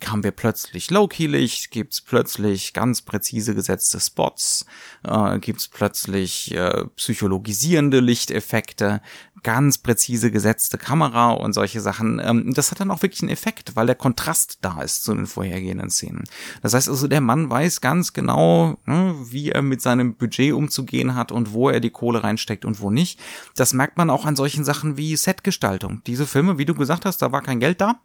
haben 0.07 0.25
wir 0.25 0.31
plötzlich 0.31 0.91
Low-Key-Licht, 0.91 1.71
gibt's 1.71 2.01
plötzlich 2.01 2.73
ganz 2.73 3.03
präzise 3.03 3.55
gesetzte 3.55 4.01
Spots, 4.01 4.67
äh, 5.05 5.39
gibt's 5.39 5.69
plötzlich 5.69 6.55
äh, 6.55 6.85
psychologisierende 6.97 8.01
Lichteffekte, 8.01 9.01
ganz 9.43 9.79
präzise 9.79 10.31
gesetzte 10.31 10.79
Kamera 10.79 11.31
und 11.31 11.53
solche 11.53 11.81
Sachen. 11.81 12.21
Ähm, 12.23 12.53
das 12.55 12.71
hat 12.71 12.81
dann 12.81 12.91
auch 12.91 13.03
wirklich 13.03 13.23
einen 13.23 13.31
Effekt, 13.31 13.77
weil 13.77 13.87
der 13.87 13.95
Kontrast 13.95 14.59
da 14.63 14.83
ist 14.83 15.05
zu 15.05 15.15
den 15.15 15.27
vorhergehenden 15.27 15.91
Szenen. 15.91 16.25
Das 16.63 16.75
heißt 16.75 16.89
also, 16.89 17.09
der 17.09 17.21
Mann 17.21 17.51
weiß 17.51 17.81
ganz 17.81 18.13
genau, 18.13 18.79
ne, 18.87 19.15
wie 19.25 19.51
er 19.51 19.63
mit 19.63 19.81
seinem 19.81 20.15
Budget 20.15 20.53
umzugehen 20.53 21.15
hat 21.15 21.33
und 21.33 21.53
wo 21.53 21.69
er 21.69 21.81
die 21.81 21.91
Kohle 21.91 22.23
reinsteckt 22.23 22.65
und 22.65 22.81
wo 22.81 22.91
nicht. 22.91 23.21
Das 23.57 23.73
merkt 23.73 23.97
man 23.97 24.11
auch 24.11 24.25
an 24.25 24.37
solchen 24.37 24.65
Sachen 24.65 24.97
wie 24.97 25.17
Setgestaltung. 25.17 26.03
Diese 26.07 26.27
Filme, 26.27 26.59
wie 26.59 26.65
du 26.65 26.75
gesagt 26.75 27.05
hast, 27.05 27.23
da 27.23 27.33
war 27.33 27.43
kein 27.43 27.61
Geld 27.61 27.81
da 27.81 28.01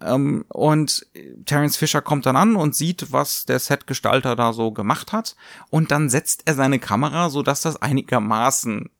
ähm, 0.00 0.44
und 0.48 1.06
Terence 1.46 1.76
Fisher 1.76 2.02
kommt 2.02 2.26
dann 2.26 2.36
an 2.36 2.56
und 2.56 2.74
sieht, 2.74 3.12
was 3.12 3.46
der 3.46 3.58
Setgestalter 3.58 4.36
da 4.36 4.52
so 4.52 4.72
gemacht 4.72 5.12
hat. 5.12 5.36
Und 5.70 5.90
dann 5.90 6.10
setzt 6.10 6.42
er 6.46 6.54
seine 6.54 6.78
Kamera, 6.78 7.30
so 7.30 7.42
dass 7.42 7.62
das 7.62 7.80
einigermaßen 7.80 8.90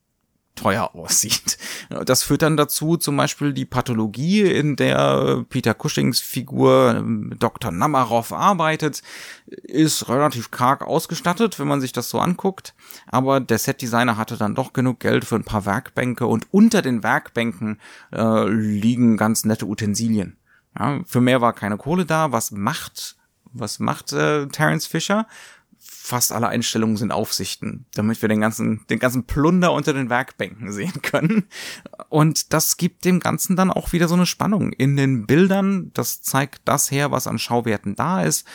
teuer 0.54 0.94
aussieht. 0.94 1.58
Das 2.06 2.22
führt 2.22 2.42
dann 2.42 2.56
dazu, 2.56 2.96
zum 2.96 3.16
Beispiel 3.16 3.52
die 3.52 3.66
Pathologie, 3.66 4.40
in 4.40 4.74
der 4.74 5.44
Peter 5.50 5.74
Cushings 5.74 6.20
Figur 6.20 6.94
ähm, 6.96 7.34
Dr. 7.38 7.70
Namarov 7.70 8.32
arbeitet, 8.32 9.02
ist 9.46 10.08
relativ 10.08 10.50
karg 10.50 10.82
ausgestattet, 10.82 11.58
wenn 11.58 11.68
man 11.68 11.82
sich 11.82 11.92
das 11.92 12.08
so 12.08 12.20
anguckt. 12.20 12.74
Aber 13.06 13.38
der 13.38 13.58
Setdesigner 13.58 14.16
hatte 14.16 14.38
dann 14.38 14.54
doch 14.54 14.72
genug 14.72 15.00
Geld 15.00 15.26
für 15.26 15.36
ein 15.36 15.44
paar 15.44 15.66
Werkbänke 15.66 16.26
und 16.26 16.46
unter 16.52 16.80
den 16.80 17.02
Werkbänken 17.02 17.78
äh, 18.12 18.48
liegen 18.48 19.18
ganz 19.18 19.44
nette 19.44 19.66
Utensilien. 19.66 20.38
Ja, 20.78 21.00
für 21.06 21.20
mehr 21.20 21.40
war 21.40 21.52
keine 21.52 21.76
Kohle 21.76 22.04
da. 22.04 22.32
Was 22.32 22.50
macht, 22.50 23.16
was 23.52 23.78
macht 23.78 24.12
äh, 24.12 24.46
Terence 24.48 24.86
Fisher? 24.86 25.26
Fast 25.78 26.32
alle 26.32 26.48
Einstellungen 26.48 26.96
sind 26.96 27.12
Aufsichten, 27.12 27.86
damit 27.94 28.20
wir 28.20 28.28
den 28.28 28.40
ganzen, 28.40 28.86
den 28.88 28.98
ganzen 28.98 29.24
Plunder 29.24 29.72
unter 29.72 29.92
den 29.92 30.10
Werkbänken 30.10 30.72
sehen 30.72 31.00
können. 31.02 31.44
Und 32.08 32.52
das 32.52 32.76
gibt 32.76 33.04
dem 33.04 33.20
Ganzen 33.20 33.56
dann 33.56 33.70
auch 33.70 33.92
wieder 33.92 34.08
so 34.08 34.14
eine 34.14 34.26
Spannung. 34.26 34.72
In 34.72 34.96
den 34.96 35.26
Bildern, 35.26 35.90
das 35.94 36.20
zeigt 36.20 36.62
das 36.66 36.90
her, 36.90 37.10
was 37.10 37.26
an 37.26 37.38
Schauwerten 37.38 37.96
da 37.96 38.22
ist. 38.22 38.46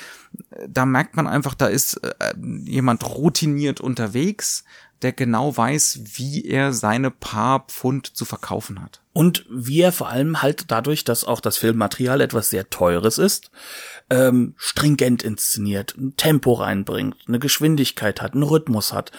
Da 0.68 0.86
merkt 0.86 1.16
man 1.16 1.28
einfach, 1.28 1.56
da 1.56 1.68
ist 1.68 1.96
äh, 2.04 2.34
jemand 2.66 3.04
routiniert 3.04 3.82
unterwegs, 3.82 4.64
der 5.01 5.13
genau 5.13 5.56
weiß, 5.56 6.01
wie 6.03 6.46
er 6.46 6.74
seine 6.74 7.12
paar 7.12 7.62
Pfund 7.68 8.08
zu 8.08 8.25
verkaufen 8.25 8.82
hat. 8.82 9.01
Und 9.13 9.46
wie 9.50 9.82
er 9.82 9.91
vor 9.91 10.10
allem 10.10 10.41
halt 10.41 10.72
dadurch, 10.72 11.03
dass 11.03 11.24
auch 11.24 11.39
das 11.39 11.58
Filmmaterial 11.58 12.22
etwas 12.22 12.50
sehr 12.50 12.70
teures 12.70 13.18
ist, 13.18 13.51
ähm, 14.10 14.54
stringent 14.58 15.24
inszeniert, 15.24 15.96
ein 15.98 16.16
Tempo 16.18 16.54
reinbringt, 16.54 17.16
eine 17.28 17.39
Geschwindigkeit 17.39 18.22
hat, 18.22 18.34
einen 18.34 18.44
Rhythmus 18.44 18.94
hat. 18.94 19.12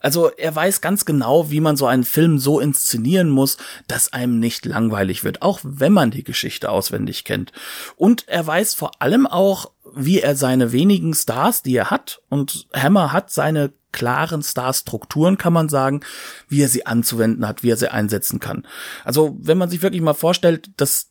Also 0.00 0.30
er 0.30 0.54
weiß 0.54 0.80
ganz 0.80 1.04
genau, 1.04 1.50
wie 1.50 1.60
man 1.60 1.76
so 1.76 1.86
einen 1.86 2.04
Film 2.04 2.38
so 2.38 2.60
inszenieren 2.60 3.28
muss, 3.28 3.58
dass 3.86 4.12
einem 4.12 4.38
nicht 4.38 4.64
langweilig 4.64 5.24
wird, 5.24 5.42
auch 5.42 5.60
wenn 5.62 5.92
man 5.92 6.10
die 6.10 6.24
Geschichte 6.24 6.70
auswendig 6.70 7.24
kennt. 7.24 7.52
Und 7.96 8.28
er 8.28 8.46
weiß 8.46 8.74
vor 8.74 9.02
allem 9.02 9.26
auch, 9.26 9.70
wie 9.94 10.20
er 10.20 10.36
seine 10.36 10.72
wenigen 10.72 11.14
Stars, 11.14 11.62
die 11.62 11.76
er 11.76 11.90
hat, 11.90 12.20
und 12.28 12.68
Hammer 12.72 13.12
hat 13.12 13.30
seine 13.30 13.72
klaren 13.92 14.42
Star-Strukturen, 14.42 15.36
kann 15.36 15.52
man 15.52 15.68
sagen, 15.68 16.00
wie 16.48 16.62
er 16.62 16.68
sie 16.68 16.86
anzuwenden 16.86 17.46
hat, 17.46 17.62
wie 17.62 17.70
er 17.70 17.76
sie 17.76 17.90
einsetzen 17.90 18.38
kann. 18.38 18.66
Also, 19.04 19.36
wenn 19.40 19.58
man 19.58 19.68
sich 19.68 19.82
wirklich 19.82 20.02
mal 20.02 20.14
vorstellt, 20.14 20.70
dass 20.76 21.09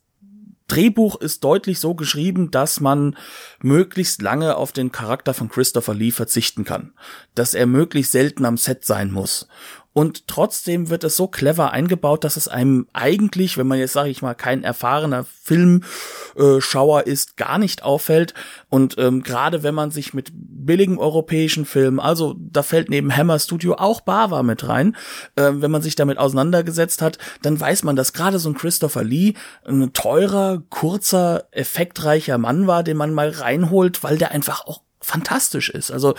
Drehbuch 0.69 1.19
ist 1.19 1.43
deutlich 1.43 1.79
so 1.79 1.95
geschrieben, 1.95 2.51
dass 2.51 2.79
man 2.79 3.17
möglichst 3.61 4.21
lange 4.21 4.55
auf 4.55 4.71
den 4.71 4.91
Charakter 4.91 5.33
von 5.33 5.49
Christopher 5.49 5.93
Lee 5.93 6.11
verzichten 6.11 6.63
kann. 6.63 6.93
Dass 7.35 7.53
er 7.53 7.65
möglichst 7.65 8.13
selten 8.13 8.45
am 8.45 8.57
Set 8.57 8.85
sein 8.85 9.11
muss. 9.11 9.47
Und 9.91 10.27
trotzdem 10.27 10.89
wird 10.89 11.03
es 11.03 11.17
so 11.17 11.27
clever 11.27 11.72
eingebaut, 11.72 12.24
dass 12.24 12.38
es 12.38 12.48
einem 12.48 12.88
eigentlich, 12.93 13.58
wenn 13.58 13.67
man 13.67 13.79
jetzt, 13.79 13.93
sage 13.93 14.10
ich 14.10 14.22
mal, 14.22 14.36
kein 14.36 14.63
erfahrener 14.63 15.25
Filmschauer 15.25 17.08
ist, 17.08 17.38
gar 17.38 17.58
nicht 17.58 17.84
auffällt. 17.84 18.36
Und 18.69 18.98
ähm, 19.00 19.24
gerade 19.24 19.63
wenn 19.63 19.74
man 19.74 19.89
sich 19.89 20.13
mit 20.13 20.31
billigen 20.31 21.00
europäischen 21.00 21.65
Filmen, 21.65 22.00
also 22.00 22.36
da 22.38 22.62
fällt 22.62 22.89
neben 22.89 23.15
Hammer 23.15 23.39
Studio 23.39 23.75
auch 23.75 24.01
Bava 24.01 24.43
mit 24.43 24.67
rein, 24.67 24.96
äh, 25.36 25.51
wenn 25.55 25.72
man 25.72 25.81
sich 25.81 25.96
damit 25.96 26.19
auseinandergesetzt 26.19 27.01
hat, 27.01 27.17
dann 27.41 27.60
weiß 27.60 27.84
man, 27.84 27.96
dass 27.96 28.13
gerade 28.13 28.38
so 28.38 28.50
ein 28.50 28.55
Christopher 28.55 29.03
Lee 29.03 29.34
ein 29.65 29.91
teurer, 29.93 30.62
kurzer, 30.69 31.48
effektreicher 31.51 32.38
Mann 32.38 32.67
war, 32.67 32.84
den 32.84 32.98
man 32.98 33.13
mal 33.13 33.29
reinholt, 33.29 34.03
weil 34.03 34.19
der 34.19 34.31
einfach 34.31 34.67
auch 34.67 34.81
fantastisch 35.09 35.69
ist. 35.69 35.91
Also 35.91 36.15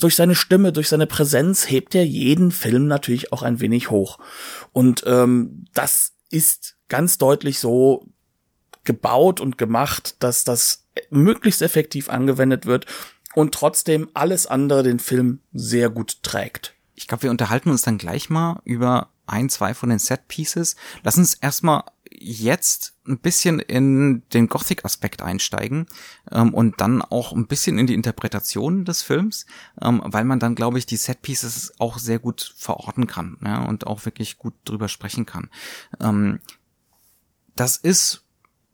durch 0.00 0.14
seine 0.14 0.34
Stimme, 0.34 0.72
durch 0.72 0.88
seine 0.88 1.06
Präsenz 1.06 1.68
hebt 1.68 1.94
er 1.94 2.06
jeden 2.06 2.52
Film 2.52 2.86
natürlich 2.86 3.32
auch 3.32 3.42
ein 3.42 3.60
wenig 3.60 3.90
hoch. 3.90 4.18
Und 4.72 5.02
ähm, 5.06 5.64
das 5.74 6.12
ist 6.30 6.76
ganz 6.88 7.18
deutlich 7.18 7.58
so 7.58 8.06
gebaut 8.84 9.40
und 9.40 9.58
gemacht, 9.58 10.16
dass 10.20 10.44
das 10.44 10.86
möglichst 11.10 11.62
effektiv 11.62 12.10
angewendet 12.10 12.66
wird 12.66 12.86
und 13.34 13.54
trotzdem 13.54 14.10
alles 14.12 14.46
andere 14.46 14.82
den 14.82 14.98
Film 14.98 15.40
sehr 15.52 15.88
gut 15.88 16.22
trägt. 16.22 16.74
Ich 16.94 17.08
glaube, 17.08 17.24
wir 17.24 17.30
unterhalten 17.30 17.70
uns 17.70 17.82
dann 17.82 17.98
gleich 17.98 18.28
mal 18.28 18.60
über 18.64 19.08
ein, 19.26 19.48
zwei 19.48 19.72
von 19.72 19.88
den 19.88 19.98
Set 19.98 20.28
Pieces. 20.28 20.76
Lass 21.02 21.16
uns 21.16 21.34
erstmal 21.34 21.84
jetzt 22.18 22.94
ein 23.06 23.18
bisschen 23.18 23.58
in 23.58 24.22
den 24.32 24.48
Gothic-Aspekt 24.48 25.22
einsteigen 25.22 25.86
ähm, 26.30 26.54
und 26.54 26.80
dann 26.80 27.02
auch 27.02 27.32
ein 27.32 27.46
bisschen 27.46 27.78
in 27.78 27.86
die 27.86 27.94
Interpretation 27.94 28.84
des 28.84 29.02
Films, 29.02 29.46
ähm, 29.80 30.02
weil 30.04 30.24
man 30.24 30.38
dann, 30.38 30.54
glaube 30.54 30.78
ich, 30.78 30.86
die 30.86 30.96
Set-Pieces 30.96 31.74
auch 31.78 31.98
sehr 31.98 32.18
gut 32.18 32.54
verorten 32.56 33.06
kann 33.06 33.38
ja, 33.44 33.64
und 33.64 33.86
auch 33.86 34.04
wirklich 34.04 34.38
gut 34.38 34.54
drüber 34.64 34.88
sprechen 34.88 35.26
kann. 35.26 35.50
Ähm, 36.00 36.40
das 37.56 37.76
ist 37.76 38.24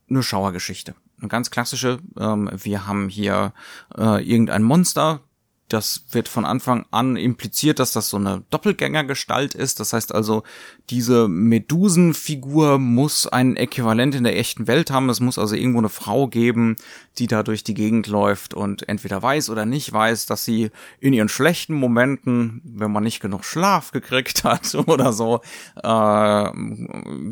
eine 0.08 0.22
Schauergeschichte. 0.22 0.94
Eine 1.18 1.28
ganz 1.28 1.50
klassische. 1.50 1.98
Ähm, 2.18 2.50
wir 2.52 2.86
haben 2.86 3.08
hier 3.08 3.52
äh, 3.96 4.22
irgendein 4.22 4.62
Monster, 4.62 5.20
das 5.68 6.04
wird 6.12 6.28
von 6.28 6.46
Anfang 6.46 6.86
an 6.90 7.16
impliziert, 7.16 7.78
dass 7.78 7.92
das 7.92 8.08
so 8.08 8.16
eine 8.16 8.42
Doppelgängergestalt 8.50 9.54
ist. 9.54 9.80
Das 9.80 9.92
heißt 9.92 10.14
also, 10.14 10.42
diese 10.88 11.28
Medusenfigur 11.28 12.78
muss 12.78 13.26
ein 13.26 13.56
Äquivalent 13.56 14.14
in 14.14 14.24
der 14.24 14.38
echten 14.38 14.66
Welt 14.66 14.90
haben. 14.90 15.10
Es 15.10 15.20
muss 15.20 15.38
also 15.38 15.54
irgendwo 15.54 15.80
eine 15.80 15.90
Frau 15.90 16.26
geben, 16.26 16.76
die 17.18 17.26
da 17.26 17.42
durch 17.42 17.64
die 17.64 17.74
Gegend 17.74 18.06
läuft 18.06 18.54
und 18.54 18.88
entweder 18.88 19.22
weiß 19.22 19.50
oder 19.50 19.66
nicht 19.66 19.92
weiß, 19.92 20.24
dass 20.26 20.44
sie 20.44 20.70
in 21.00 21.12
ihren 21.12 21.28
schlechten 21.28 21.74
Momenten, 21.74 22.62
wenn 22.64 22.90
man 22.90 23.04
nicht 23.04 23.20
genug 23.20 23.44
Schlaf 23.44 23.90
gekriegt 23.90 24.44
hat 24.44 24.74
oder 24.86 25.12
so, 25.12 25.42
äh, 25.82 26.50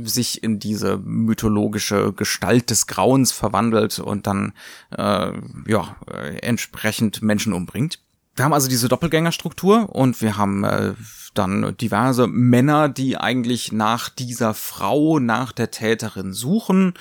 sich 0.02 0.43
in 0.43 0.59
diese 0.59 0.99
mythologische 0.99 2.12
Gestalt 2.12 2.69
des 2.69 2.87
Grauens 2.87 3.33
verwandelt 3.33 3.99
und 3.99 4.26
dann 4.26 4.52
äh, 4.97 5.33
ja 5.66 5.97
entsprechend 6.43 7.23
Menschen 7.23 7.55
umbringt 7.55 8.00
wir 8.37 8.45
haben 8.45 8.52
also 8.52 8.69
diese 8.69 8.88
Doppelgängerstruktur 8.88 9.95
und 9.95 10.21
wir 10.21 10.37
haben 10.37 10.64
äh, 10.64 10.95
dann 11.35 11.76
diverse 11.76 12.26
Männer, 12.26 12.88
die 12.88 13.16
eigentlich 13.16 13.73
nach 13.73 14.09
dieser 14.09 14.55
Frau, 14.55 15.19
nach 15.19 15.52
der 15.52 15.71
Täterin 15.71 16.33
suchen. 16.33 16.95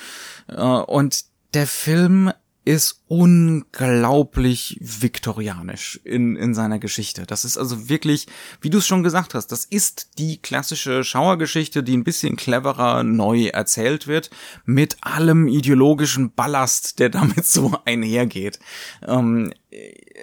Äh, 0.48 0.62
und 0.62 1.24
der 1.54 1.66
Film 1.66 2.32
ist 2.66 3.04
unglaublich 3.06 4.76
viktorianisch 4.80 6.00
in, 6.02 6.34
in 6.34 6.52
seiner 6.52 6.80
Geschichte. 6.80 7.24
Das 7.24 7.44
ist 7.44 7.56
also 7.56 7.88
wirklich, 7.88 8.26
wie 8.60 8.70
du 8.70 8.78
es 8.78 8.86
schon 8.88 9.04
gesagt 9.04 9.34
hast, 9.34 9.52
das 9.52 9.64
ist 9.64 10.18
die 10.18 10.38
klassische 10.38 11.04
Schauergeschichte, 11.04 11.84
die 11.84 11.96
ein 11.96 12.02
bisschen 12.02 12.34
cleverer 12.34 13.04
neu 13.04 13.46
erzählt 13.46 14.08
wird, 14.08 14.30
mit 14.64 14.96
allem 15.00 15.46
ideologischen 15.46 16.32
Ballast, 16.32 16.98
der 16.98 17.08
damit 17.08 17.46
so 17.46 17.72
einhergeht. 17.84 18.58
Ähm, 19.06 19.52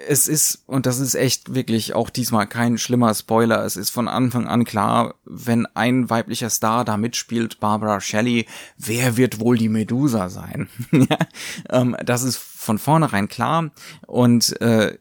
es 0.08 0.26
ist, 0.26 0.64
und 0.66 0.86
das 0.86 0.98
ist 0.98 1.14
echt 1.14 1.54
wirklich 1.54 1.94
auch 1.94 2.10
diesmal 2.10 2.46
kein 2.46 2.78
schlimmer 2.78 3.14
Spoiler, 3.14 3.64
es 3.64 3.76
ist 3.76 3.90
von 3.90 4.08
Anfang 4.08 4.46
an 4.46 4.64
klar, 4.64 5.14
wenn 5.24 5.66
ein 5.74 6.10
weiblicher 6.10 6.50
Star 6.50 6.84
da 6.84 6.96
mitspielt, 6.96 7.60
Barbara 7.60 8.00
Shelley, 8.00 8.46
wer 8.76 9.16
wird 9.16 9.40
wohl 9.40 9.56
die 9.56 9.68
Medusa 9.68 10.28
sein? 10.28 10.68
ähm, 11.70 11.96
das 12.04 12.22
ist 12.22 12.36
von 12.36 12.78
vornherein 12.78 13.28
klar 13.28 13.70
und 14.06 14.60
äh, 14.60 14.98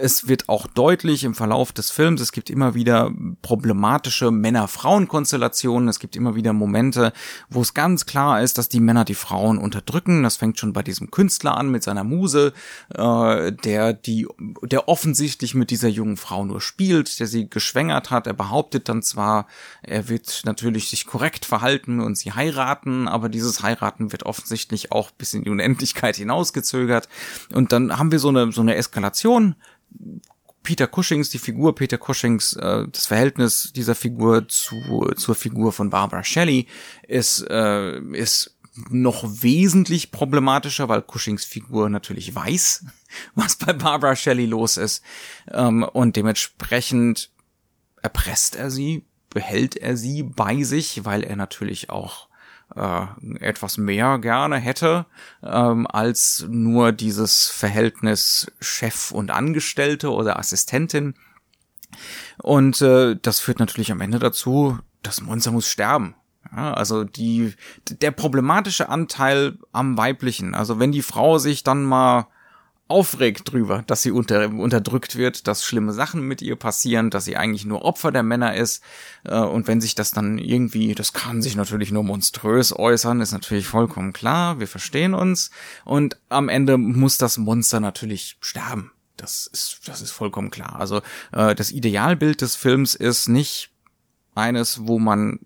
es 0.00 0.28
wird 0.28 0.48
auch 0.48 0.66
deutlich 0.66 1.24
im 1.24 1.34
Verlauf 1.34 1.72
des 1.72 1.90
Films, 1.90 2.20
es 2.20 2.32
gibt 2.32 2.50
immer 2.50 2.74
wieder 2.74 3.12
problematische 3.42 4.30
Männer-Frauen-Konstellationen, 4.30 5.88
es 5.88 5.98
gibt 5.98 6.16
immer 6.16 6.34
wieder 6.34 6.52
Momente, 6.52 7.12
wo 7.50 7.60
es 7.60 7.74
ganz 7.74 8.06
klar 8.06 8.40
ist, 8.42 8.58
dass 8.58 8.68
die 8.68 8.80
Männer 8.80 9.04
die 9.04 9.14
Frauen 9.14 9.58
unterdrücken. 9.58 10.22
Das 10.22 10.36
fängt 10.36 10.58
schon 10.58 10.72
bei 10.72 10.82
diesem 10.82 11.10
Künstler 11.10 11.56
an 11.56 11.70
mit 11.70 11.82
seiner 11.82 12.04
Muse, 12.04 12.52
äh, 12.94 13.52
der 13.52 13.92
die, 13.92 14.26
der 14.62 14.88
offensichtlich 14.88 15.54
mit 15.54 15.70
dieser 15.70 15.88
jungen 15.88 16.16
Frau 16.16 16.44
nur 16.44 16.60
spielt, 16.60 17.20
der 17.20 17.26
sie 17.26 17.50
geschwängert 17.50 18.10
hat. 18.10 18.26
Er 18.26 18.34
behauptet 18.34 18.88
dann 18.88 19.02
zwar, 19.02 19.46
er 19.82 20.08
wird 20.08 20.42
natürlich 20.44 20.88
sich 20.88 21.06
korrekt 21.06 21.44
verhalten 21.44 22.00
und 22.00 22.16
sie 22.16 22.32
heiraten, 22.32 23.08
aber 23.08 23.28
dieses 23.28 23.62
Heiraten 23.62 24.12
wird 24.12 24.24
offensichtlich 24.24 24.92
auch 24.92 25.10
bis 25.10 25.34
in 25.34 25.44
die 25.44 25.50
Unendlichkeit 25.50 26.16
hinausgezögert. 26.16 27.08
Und 27.52 27.72
dann 27.72 27.98
haben 27.98 28.12
wir 28.12 28.18
so 28.18 28.28
eine, 28.28 28.52
so 28.52 28.60
eine 28.60 28.76
Eskalation 28.76 29.56
Peter 30.62 30.86
Cushings, 30.86 31.30
die 31.30 31.38
Figur 31.38 31.74
Peter 31.74 31.98
Cushings, 31.98 32.52
äh, 32.54 32.86
das 32.92 33.06
Verhältnis 33.06 33.72
dieser 33.74 33.94
Figur 33.94 34.48
zu, 34.48 35.10
zur 35.16 35.34
Figur 35.34 35.72
von 35.72 35.90
Barbara 35.90 36.22
Shelley 36.22 36.66
ist, 37.06 37.40
äh, 37.48 37.98
ist 38.12 38.58
noch 38.90 39.24
wesentlich 39.42 40.10
problematischer, 40.10 40.88
weil 40.88 41.02
Cushings 41.02 41.44
Figur 41.44 41.88
natürlich 41.88 42.34
weiß, 42.34 42.84
was 43.34 43.56
bei 43.56 43.72
Barbara 43.72 44.14
Shelley 44.14 44.46
los 44.46 44.76
ist. 44.76 45.02
Ähm, 45.50 45.82
und 45.82 46.16
dementsprechend 46.16 47.30
erpresst 48.02 48.56
er 48.56 48.70
sie, 48.70 49.04
behält 49.30 49.76
er 49.76 49.96
sie 49.96 50.22
bei 50.22 50.62
sich, 50.62 51.04
weil 51.04 51.22
er 51.22 51.36
natürlich 51.36 51.90
auch 51.90 52.27
äh, 52.78 53.06
etwas 53.40 53.76
mehr 53.78 54.18
gerne 54.18 54.56
hätte 54.56 55.06
ähm, 55.42 55.86
als 55.86 56.46
nur 56.48 56.92
dieses 56.92 57.46
Verhältnis 57.46 58.50
Chef 58.60 59.10
und 59.10 59.30
Angestellte 59.30 60.12
oder 60.12 60.38
Assistentin. 60.38 61.14
Und 62.42 62.80
äh, 62.82 63.16
das 63.20 63.40
führt 63.40 63.58
natürlich 63.58 63.90
am 63.90 64.00
Ende 64.00 64.18
dazu, 64.18 64.78
das 65.02 65.20
Monster 65.20 65.50
muss 65.50 65.68
sterben. 65.68 66.14
Ja, 66.54 66.72
also 66.72 67.04
die 67.04 67.54
der 67.90 68.10
problematische 68.10 68.88
Anteil 68.88 69.58
am 69.72 69.98
weiblichen, 69.98 70.54
also 70.54 70.78
wenn 70.78 70.92
die 70.92 71.02
Frau 71.02 71.38
sich 71.38 71.62
dann 71.62 71.82
mal 71.84 72.28
aufregt 72.88 73.52
drüber, 73.52 73.84
dass 73.86 74.02
sie 74.02 74.10
unter, 74.10 74.48
unterdrückt 74.48 75.16
wird, 75.16 75.46
dass 75.46 75.64
schlimme 75.64 75.92
Sachen 75.92 76.22
mit 76.22 76.40
ihr 76.40 76.56
passieren, 76.56 77.10
dass 77.10 77.26
sie 77.26 77.36
eigentlich 77.36 77.66
nur 77.66 77.84
Opfer 77.84 78.10
der 78.10 78.22
Männer 78.22 78.56
ist. 78.56 78.82
Äh, 79.24 79.38
und 79.38 79.68
wenn 79.68 79.80
sich 79.80 79.94
das 79.94 80.10
dann 80.10 80.38
irgendwie, 80.38 80.94
das 80.94 81.12
kann 81.12 81.42
sich 81.42 81.54
natürlich 81.54 81.92
nur 81.92 82.02
monströs 82.02 82.76
äußern, 82.76 83.20
ist 83.20 83.32
natürlich 83.32 83.66
vollkommen 83.66 84.14
klar, 84.14 84.58
wir 84.58 84.66
verstehen 84.66 85.14
uns. 85.14 85.50
Und 85.84 86.16
am 86.30 86.48
Ende 86.48 86.78
muss 86.78 87.18
das 87.18 87.36
Monster 87.36 87.78
natürlich 87.78 88.38
sterben. 88.40 88.90
Das 89.18 89.46
ist, 89.46 89.80
das 89.86 90.00
ist 90.00 90.12
vollkommen 90.12 90.50
klar. 90.50 90.76
Also 90.80 91.02
äh, 91.32 91.54
das 91.54 91.70
Idealbild 91.70 92.40
des 92.40 92.56
Films 92.56 92.94
ist 92.94 93.28
nicht 93.28 93.70
eines, 94.34 94.86
wo 94.86 94.98
man 94.98 95.40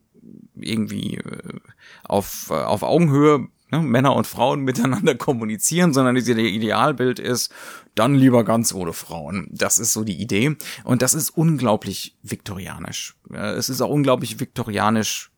irgendwie 0.55 1.17
äh, 1.17 1.61
auf, 2.05 2.51
auf 2.51 2.83
Augenhöhe 2.83 3.49
ne, 3.73 3.81
Männer 3.81 4.15
und 4.15 4.27
Frauen 4.27 4.61
miteinander 4.65 5.15
kommunizieren, 5.15 5.93
sondern 5.93 6.15
das 6.15 6.29
Idealbild 6.29 7.19
ist, 7.19 7.53
dann 7.95 8.15
lieber 8.15 8.45
ganz 8.45 8.73
ohne 8.73 8.93
Frauen. 8.93 9.49
Das 9.51 9.79
ist 9.79 9.93
so 9.93 10.05
die 10.05 10.21
Idee. 10.21 10.57
Und 10.85 11.03
das 11.03 11.15
ist 11.15 11.31
unglaublich 11.31 12.17
viktorianisch. 12.23 13.17
Es 13.31 13.69
ist 13.69 13.81
auch 13.81 13.91
unglaublich 13.91 14.39
viktorianisch, 14.41 15.31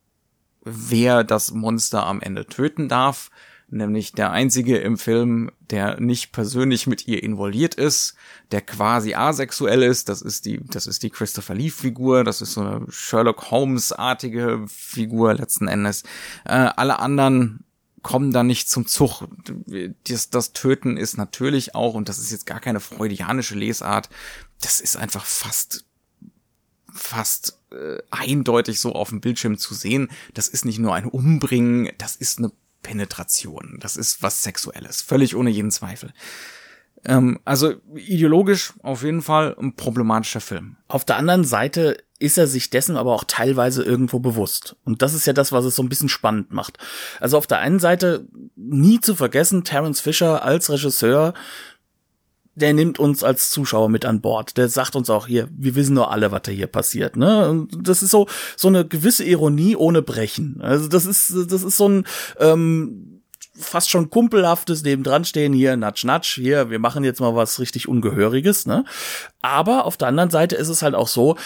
wer 0.65 1.25
das 1.25 1.53
Monster 1.53 2.07
am 2.07 2.21
Ende 2.21 2.47
töten 2.47 2.89
darf. 2.89 3.31
Nämlich 3.71 4.13
der 4.13 4.31
einzige 4.31 4.77
im 4.79 4.99
Film, 4.99 5.51
der 5.71 5.99
nicht 5.99 6.33
persönlich 6.33 6.87
mit 6.87 7.09
ihr 7.09 7.23
involviert 7.23 7.75
ist, 7.75 8.15
der 8.53 8.61
quasi 8.61 9.15
asexuell 9.15 9.83
ist. 9.83 10.09
Das 10.09 10.23
ist 10.23 10.45
die, 10.45 10.61
das 10.63 10.87
ist 10.87 11.03
die 11.03 11.11
Christopher 11.11 11.55
Lee 11.55 11.71
Figur. 11.71 12.25
Das 12.25 12.41
ist 12.41 12.53
so 12.53 12.61
eine 12.61 12.87
Sherlock 12.91 13.51
Holmes 13.51 13.93
artige 13.93 14.65
Figur 14.69 15.35
letzten 15.35 15.67
Endes. 15.67 16.05
Äh, 16.45 16.53
alle 16.77 16.99
anderen 16.99 17.65
kommen 18.05 18.31
da 18.31 18.45
nicht 18.45 18.69
zum 18.69 18.87
Zug. 18.87 19.27
Das, 20.07 20.31
das 20.31 20.53
Töten 20.53 20.97
ist 20.97 21.17
natürlich 21.17 21.75
auch, 21.75 21.95
und 21.95 22.09
das 22.09 22.19
ist 22.19 22.31
jetzt 22.31 22.47
gar 22.47 22.61
keine 22.61 22.79
freudianische 22.79 23.57
Lesart, 23.57 24.09
das 24.61 24.81
ist 24.81 24.97
einfach 24.97 25.25
fast 25.25 25.85
fast 26.97 27.59
äh, 27.73 27.99
eindeutig 28.13 28.79
so 28.79 28.93
auf 28.93 29.09
dem 29.09 29.21
Bildschirm 29.21 29.59
zu 29.59 29.75
sehen. 29.75 30.13
Das 30.33 30.47
ist 30.47 30.65
nicht 30.65 30.79
nur 30.79 30.95
ein 30.95 31.07
Umbringen, 31.07 31.91
das 31.99 32.15
ist 32.15 32.39
eine 32.39 32.53
Penetration. 32.83 33.79
Das 33.81 33.97
ist 33.97 34.23
was 34.23 34.45
Sexuelles. 34.45 35.03
Völlig 35.03 35.35
ohne 35.35 35.51
jeden 35.51 35.73
Zweifel. 35.73 36.13
Ähm, 37.05 37.41
also 37.45 37.75
ideologisch 37.97 38.75
auf 38.83 39.03
jeden 39.03 39.23
Fall 39.23 39.57
ein 39.59 39.75
problematischer 39.75 40.41
Film. 40.41 40.77
Auf 40.87 41.05
der 41.05 41.17
anderen 41.17 41.43
Seite 41.43 42.04
ist 42.19 42.39
er 42.39 42.47
sich 42.47 42.71
dessen 42.71 42.97
aber 42.97 43.13
auch 43.13 43.25
teilweise 43.27 43.83
irgendwo 43.83 44.19
bewusst. 44.19 44.77
Und 44.85 45.03
das 45.03 45.15
ist 45.15 45.27
ja 45.27 45.33
das, 45.33 45.53
was 45.53 45.65
es 45.65 45.77
so 45.77 45.83
ein 45.83 45.89
bisschen 45.89 46.09
spannend 46.09 46.53
macht. 46.53 46.79
Also 47.21 47.37
auf 47.37 47.47
der 47.47 47.59
einen 47.59 47.81
Seite 47.81 48.27
nie 48.57 49.01
zu 49.01 49.15
vergessen, 49.15 49.65
Terence 49.65 50.01
Fisher 50.01 50.43
als 50.45 50.71
Regisseur 50.71 51.35
der 52.57 52.73
nimmt 52.73 52.99
uns 52.99 53.25
als 53.25 53.51
Zuschauer 53.51 53.89
mit 53.89 54.05
an 54.05 54.21
Bord. 54.21 54.57
Der 54.57 54.69
sagt 54.69 54.97
uns 54.97 55.11
auch 55.11 55.27
hier, 55.27 55.49
wir 55.57 55.75
wissen 55.75 55.95
nur 55.95 56.11
alle, 56.11 56.31
was 56.31 56.43
da 56.43 56.53
hier 56.53 56.67
passiert. 56.67 57.17
Ne? 57.17 57.49
Und 57.49 57.89
das 57.89 58.03
ist 58.03 58.11
so 58.11 58.29
so 58.57 58.69
eine 58.69 58.87
gewisse 58.87 59.25
Ironie 59.25 59.77
ohne 59.77 60.03
Brechen. 60.03 60.61
Also 60.61 60.89
das 60.89 61.07
ist 61.07 61.35
das 61.51 61.63
ist 61.63 61.77
so 61.77 61.89
ein 61.89 62.05
ähm, 62.39 63.23
fast 63.57 63.91
schon 63.91 64.11
kumpelhaftes 64.11 64.83
nebendran 64.83 65.25
stehen 65.25 65.53
hier, 65.53 65.77
natsch, 65.77 66.05
natsch, 66.05 66.35
hier, 66.35 66.71
wir 66.71 66.81
machen 66.81 67.05
jetzt 67.05 67.21
mal 67.21 67.37
was 67.37 67.61
richtig 67.61 67.89
Ungehöriges, 67.89 68.67
ne? 68.67 68.85
Aber 69.43 69.85
auf 69.85 69.97
der 69.97 70.09
anderen 70.09 70.31
Seite 70.31 70.57
ist 70.57 70.69
es 70.69 70.83
halt 70.83 70.97
auch 70.97 71.07
so, 71.07 71.37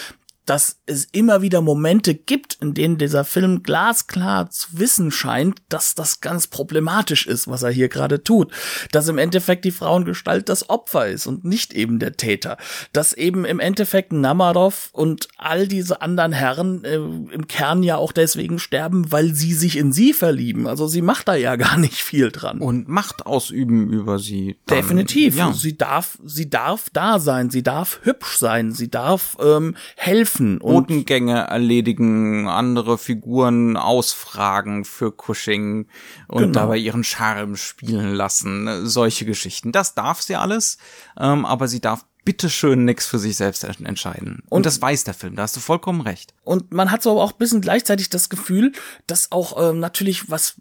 dass 0.49 0.81
es 0.87 1.05
immer 1.11 1.43
wieder 1.43 1.61
Momente 1.61 2.15
gibt, 2.15 2.57
in 2.59 2.73
denen 2.73 2.97
dieser 2.97 3.23
Film 3.23 3.61
glasklar 3.61 4.49
zu 4.49 4.79
wissen 4.79 5.11
scheint, 5.11 5.61
dass 5.69 5.93
das 5.93 6.21
ganz 6.21 6.47
problematisch 6.47 7.27
ist, 7.27 7.47
was 7.47 7.61
er 7.61 7.69
hier 7.69 7.87
gerade 7.87 8.23
tut. 8.23 8.51
Dass 8.91 9.07
im 9.09 9.19
Endeffekt 9.19 9.63
die 9.63 9.69
Frauengestalt 9.69 10.49
das 10.49 10.67
Opfer 10.67 11.07
ist 11.07 11.27
und 11.27 11.45
nicht 11.45 11.73
eben 11.73 11.99
der 11.99 12.13
Täter. 12.13 12.57
Dass 12.93 13.13
eben 13.13 13.45
im 13.45 13.59
Endeffekt 13.59 14.11
Namarov 14.11 14.89
und 14.91 15.27
all 15.37 15.67
diese 15.67 16.01
anderen 16.01 16.31
Herren 16.31 16.83
äh, 16.83 16.95
im 16.95 17.47
Kern 17.47 17.83
ja 17.83 17.97
auch 17.97 18.11
deswegen 18.11 18.57
sterben, 18.57 19.11
weil 19.11 19.35
sie 19.35 19.53
sich 19.53 19.77
in 19.77 19.93
sie 19.93 20.13
verlieben. 20.13 20.65
Also 20.65 20.87
sie 20.87 21.03
macht 21.03 21.27
da 21.27 21.35
ja 21.35 21.55
gar 21.57 21.77
nicht 21.77 22.01
viel 22.01 22.31
dran. 22.31 22.57
Und 22.57 22.87
Macht 22.87 23.27
ausüben 23.27 23.93
über 23.93 24.17
sie. 24.17 24.57
Dann, 24.65 24.79
Definitiv. 24.79 25.35
Ja. 25.37 25.53
Sie 25.53 25.77
darf, 25.77 26.17
sie 26.25 26.49
darf 26.49 26.89
da 26.91 27.19
sein, 27.19 27.51
sie 27.51 27.61
darf 27.61 27.99
hübsch 28.01 28.37
sein, 28.37 28.71
sie 28.71 28.89
darf 28.89 29.37
ähm, 29.39 29.75
helfen 29.95 30.38
helfen 30.39 30.57
und 30.59 30.87
Botengänge 30.87 31.47
erledigen, 31.47 32.47
andere 32.47 32.97
Figuren 32.97 33.77
ausfragen 33.77 34.85
für 34.85 35.11
Cushing 35.11 35.87
und 36.27 36.41
genau. 36.41 36.53
dabei 36.53 36.77
ihren 36.77 37.03
Charme 37.03 37.55
spielen 37.55 38.13
lassen, 38.13 38.87
solche 38.87 39.25
Geschichten. 39.25 39.71
Das 39.71 39.95
darf 39.95 40.21
sie 40.21 40.35
alles, 40.35 40.77
ähm, 41.19 41.45
aber 41.45 41.67
sie 41.67 41.81
darf 41.81 42.05
bitteschön 42.25 42.85
nix 42.85 43.07
für 43.07 43.17
sich 43.17 43.37
selbst 43.37 43.63
entscheiden. 43.63 44.43
Und, 44.49 44.57
und, 44.57 44.65
das 44.65 44.81
weiß 44.81 45.03
der 45.03 45.13
Film, 45.13 45.35
da 45.35 45.43
hast 45.43 45.55
du 45.55 45.61
vollkommen 45.61 46.01
recht. 46.01 46.33
Und 46.43 46.71
man 46.71 46.91
hat 46.91 47.01
so 47.01 47.11
aber 47.11 47.23
auch 47.23 47.31
ein 47.31 47.37
bisschen 47.37 47.61
gleichzeitig 47.61 48.09
das 48.09 48.29
Gefühl, 48.29 48.73
dass 49.07 49.31
auch 49.31 49.69
ähm, 49.69 49.79
natürlich 49.79 50.29
was 50.29 50.55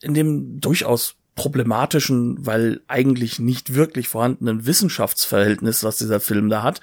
in 0.00 0.14
dem 0.14 0.60
durchaus 0.60 1.16
problematischen, 1.34 2.44
weil 2.44 2.80
eigentlich 2.88 3.38
nicht 3.38 3.74
wirklich 3.74 4.08
vorhandenen 4.08 4.66
Wissenschaftsverhältnis, 4.66 5.82
was 5.82 5.98
dieser 5.98 6.20
Film 6.20 6.50
da 6.50 6.62
hat, 6.62 6.80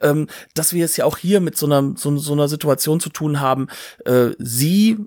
ähm, 0.00 0.26
dass 0.54 0.72
wir 0.72 0.84
es 0.84 0.96
ja 0.96 1.04
auch 1.04 1.18
hier 1.18 1.40
mit 1.40 1.56
so 1.56 1.66
einer 1.66 1.94
so, 1.96 2.16
so 2.16 2.32
einer 2.32 2.48
Situation 2.48 3.00
zu 3.00 3.10
tun 3.10 3.40
haben. 3.40 3.68
Äh, 4.04 4.30
sie 4.38 4.98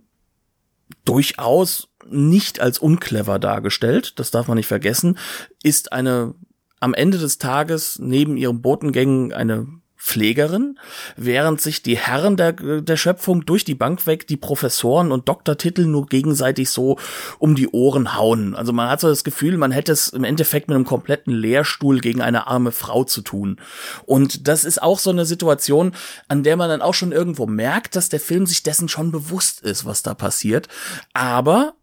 durchaus 1.03 1.89
nicht 2.07 2.59
als 2.59 2.79
unclever 2.79 3.39
dargestellt, 3.39 4.19
das 4.19 4.31
darf 4.31 4.47
man 4.47 4.57
nicht 4.57 4.67
vergessen, 4.67 5.17
ist 5.63 5.91
eine 5.91 6.35
am 6.79 6.93
Ende 6.93 7.17
des 7.17 7.37
Tages 7.37 7.99
neben 7.99 8.37
ihren 8.37 8.61
Botengängen 8.61 9.33
eine 9.33 9.67
Pflegerin, 10.05 10.77
während 11.17 11.59
sich 11.59 11.81
die 11.81 11.97
Herren 11.97 12.37
der, 12.37 12.53
der 12.53 12.95
Schöpfung 12.95 13.43
durch 13.43 13.65
die 13.65 13.73
Bank 13.73 14.05
weg 14.05 14.27
die 14.27 14.37
Professoren 14.37 15.11
und 15.11 15.27
Doktortitel 15.27 15.85
nur 15.85 16.05
gegenseitig 16.05 16.69
so 16.69 16.99
um 17.39 17.55
die 17.55 17.69
Ohren 17.69 18.15
hauen. 18.15 18.55
Also 18.55 18.71
man 18.71 18.87
hat 18.87 18.99
so 18.99 19.07
das 19.07 19.23
Gefühl, 19.23 19.57
man 19.57 19.71
hätte 19.71 19.91
es 19.91 20.09
im 20.09 20.23
Endeffekt 20.23 20.67
mit 20.67 20.75
einem 20.75 20.85
kompletten 20.85 21.33
Lehrstuhl 21.33 22.01
gegen 22.01 22.21
eine 22.21 22.45
arme 22.45 22.71
Frau 22.71 23.03
zu 23.03 23.23
tun. 23.23 23.57
Und 24.05 24.47
das 24.47 24.63
ist 24.63 24.79
auch 24.79 24.99
so 24.99 25.09
eine 25.09 25.25
Situation, 25.25 25.93
an 26.27 26.43
der 26.43 26.55
man 26.55 26.69
dann 26.69 26.83
auch 26.83 26.93
schon 26.93 27.11
irgendwo 27.11 27.47
merkt, 27.47 27.95
dass 27.95 28.07
der 28.07 28.19
Film 28.19 28.45
sich 28.45 28.61
dessen 28.61 28.87
schon 28.87 29.11
bewusst 29.11 29.61
ist, 29.61 29.85
was 29.85 30.03
da 30.03 30.13
passiert. 30.13 30.67
Aber 31.13 31.73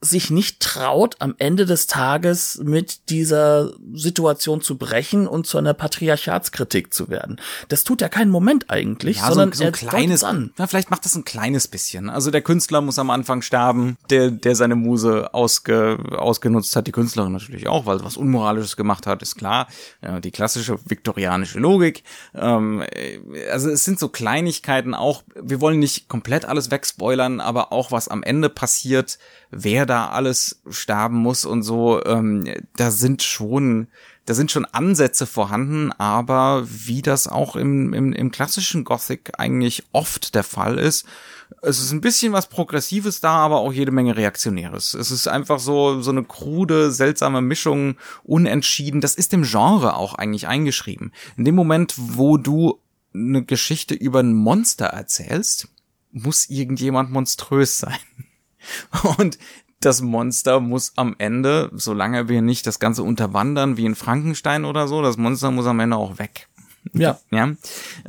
sich 0.00 0.30
nicht 0.30 0.60
traut, 0.60 1.16
am 1.20 1.34
Ende 1.38 1.64
des 1.64 1.86
Tages 1.86 2.60
mit 2.62 3.08
dieser 3.08 3.72
Situation 3.94 4.60
zu 4.60 4.76
brechen 4.76 5.26
und 5.26 5.46
zu 5.46 5.56
einer 5.56 5.72
Patriarchatskritik 5.72 6.92
zu 6.92 7.08
werden. 7.08 7.40
Das 7.68 7.82
tut 7.82 8.02
er 8.02 8.10
keinen 8.10 8.30
Moment 8.30 8.70
eigentlich, 8.70 9.18
ja, 9.18 9.28
sondern 9.28 9.52
so, 9.52 9.60
so 9.60 9.64
ein 9.64 9.72
kleines 9.72 10.22
an. 10.22 10.52
Na, 10.58 10.66
vielleicht 10.66 10.90
macht 10.90 11.06
das 11.06 11.14
ein 11.14 11.24
kleines 11.24 11.66
bisschen. 11.66 12.10
Also 12.10 12.30
der 12.30 12.42
Künstler 12.42 12.82
muss 12.82 12.98
am 12.98 13.08
Anfang 13.08 13.40
sterben, 13.40 13.96
der 14.10 14.30
der 14.30 14.54
seine 14.54 14.76
Muse 14.76 15.32
ausge, 15.32 15.98
ausgenutzt 16.10 16.76
hat, 16.76 16.86
die 16.86 16.92
Künstlerin 16.92 17.32
natürlich 17.32 17.66
auch, 17.66 17.86
weil 17.86 18.04
was 18.04 18.18
unmoralisches 18.18 18.76
gemacht 18.76 19.06
hat, 19.06 19.22
ist 19.22 19.36
klar. 19.36 19.66
Ja, 20.02 20.20
die 20.20 20.30
klassische 20.30 20.78
viktorianische 20.84 21.58
Logik. 21.58 22.02
Ähm, 22.34 22.84
also 23.50 23.70
es 23.70 23.84
sind 23.84 23.98
so 23.98 24.10
Kleinigkeiten 24.10 24.94
auch. 24.94 25.22
Wir 25.34 25.62
wollen 25.62 25.78
nicht 25.78 26.08
komplett 26.08 26.44
alles 26.44 26.70
wegspoilern, 26.70 27.40
aber 27.40 27.72
auch 27.72 27.92
was 27.92 28.08
am 28.08 28.22
Ende 28.22 28.50
passiert, 28.50 29.18
wer 29.50 29.86
da 29.86 30.08
alles 30.08 30.60
sterben 30.68 31.16
muss 31.16 31.44
und 31.44 31.62
so, 31.62 32.04
ähm, 32.04 32.44
da 32.76 32.90
sind 32.90 33.22
schon, 33.22 33.88
da 34.24 34.34
sind 34.34 34.50
schon 34.50 34.64
Ansätze 34.64 35.26
vorhanden, 35.26 35.92
aber 35.92 36.66
wie 36.66 37.02
das 37.02 37.28
auch 37.28 37.56
im, 37.56 37.92
im, 37.92 38.12
im 38.12 38.30
klassischen 38.30 38.84
Gothic 38.84 39.32
eigentlich 39.38 39.84
oft 39.92 40.34
der 40.34 40.44
Fall 40.44 40.78
ist, 40.78 41.06
es 41.62 41.80
ist 41.80 41.92
ein 41.92 42.00
bisschen 42.00 42.32
was 42.32 42.48
Progressives 42.48 43.20
da, 43.20 43.30
aber 43.30 43.58
auch 43.58 43.72
jede 43.72 43.92
Menge 43.92 44.16
Reaktionäres. 44.16 44.94
Es 44.94 45.10
ist 45.10 45.28
einfach 45.28 45.58
so, 45.58 46.00
so 46.02 46.10
eine 46.10 46.24
krude, 46.24 46.90
seltsame 46.90 47.40
Mischung, 47.40 47.96
unentschieden. 48.24 49.00
Das 49.00 49.14
ist 49.14 49.32
dem 49.32 49.44
Genre 49.44 49.94
auch 49.94 50.14
eigentlich 50.14 50.48
eingeschrieben. 50.48 51.12
In 51.36 51.44
dem 51.44 51.54
Moment, 51.54 51.94
wo 51.96 52.36
du 52.36 52.80
eine 53.14 53.44
Geschichte 53.44 53.94
über 53.94 54.20
ein 54.20 54.34
Monster 54.34 54.86
erzählst, 54.86 55.68
muss 56.12 56.48
irgendjemand 56.48 57.10
monströs 57.10 57.78
sein. 57.78 57.98
Und 59.18 59.38
das 59.80 60.00
Monster 60.02 60.60
muss 60.60 60.92
am 60.96 61.14
Ende, 61.18 61.70
solange 61.74 62.28
wir 62.28 62.42
nicht 62.42 62.66
das 62.66 62.78
Ganze 62.78 63.02
unterwandern 63.02 63.76
wie 63.76 63.84
in 63.84 63.94
Frankenstein 63.94 64.64
oder 64.64 64.88
so, 64.88 65.02
das 65.02 65.16
Monster 65.16 65.50
muss 65.50 65.66
am 65.66 65.80
Ende 65.80 65.96
auch 65.96 66.18
weg. 66.18 66.48
Ja. 66.92 67.18
Ja. 67.30 67.54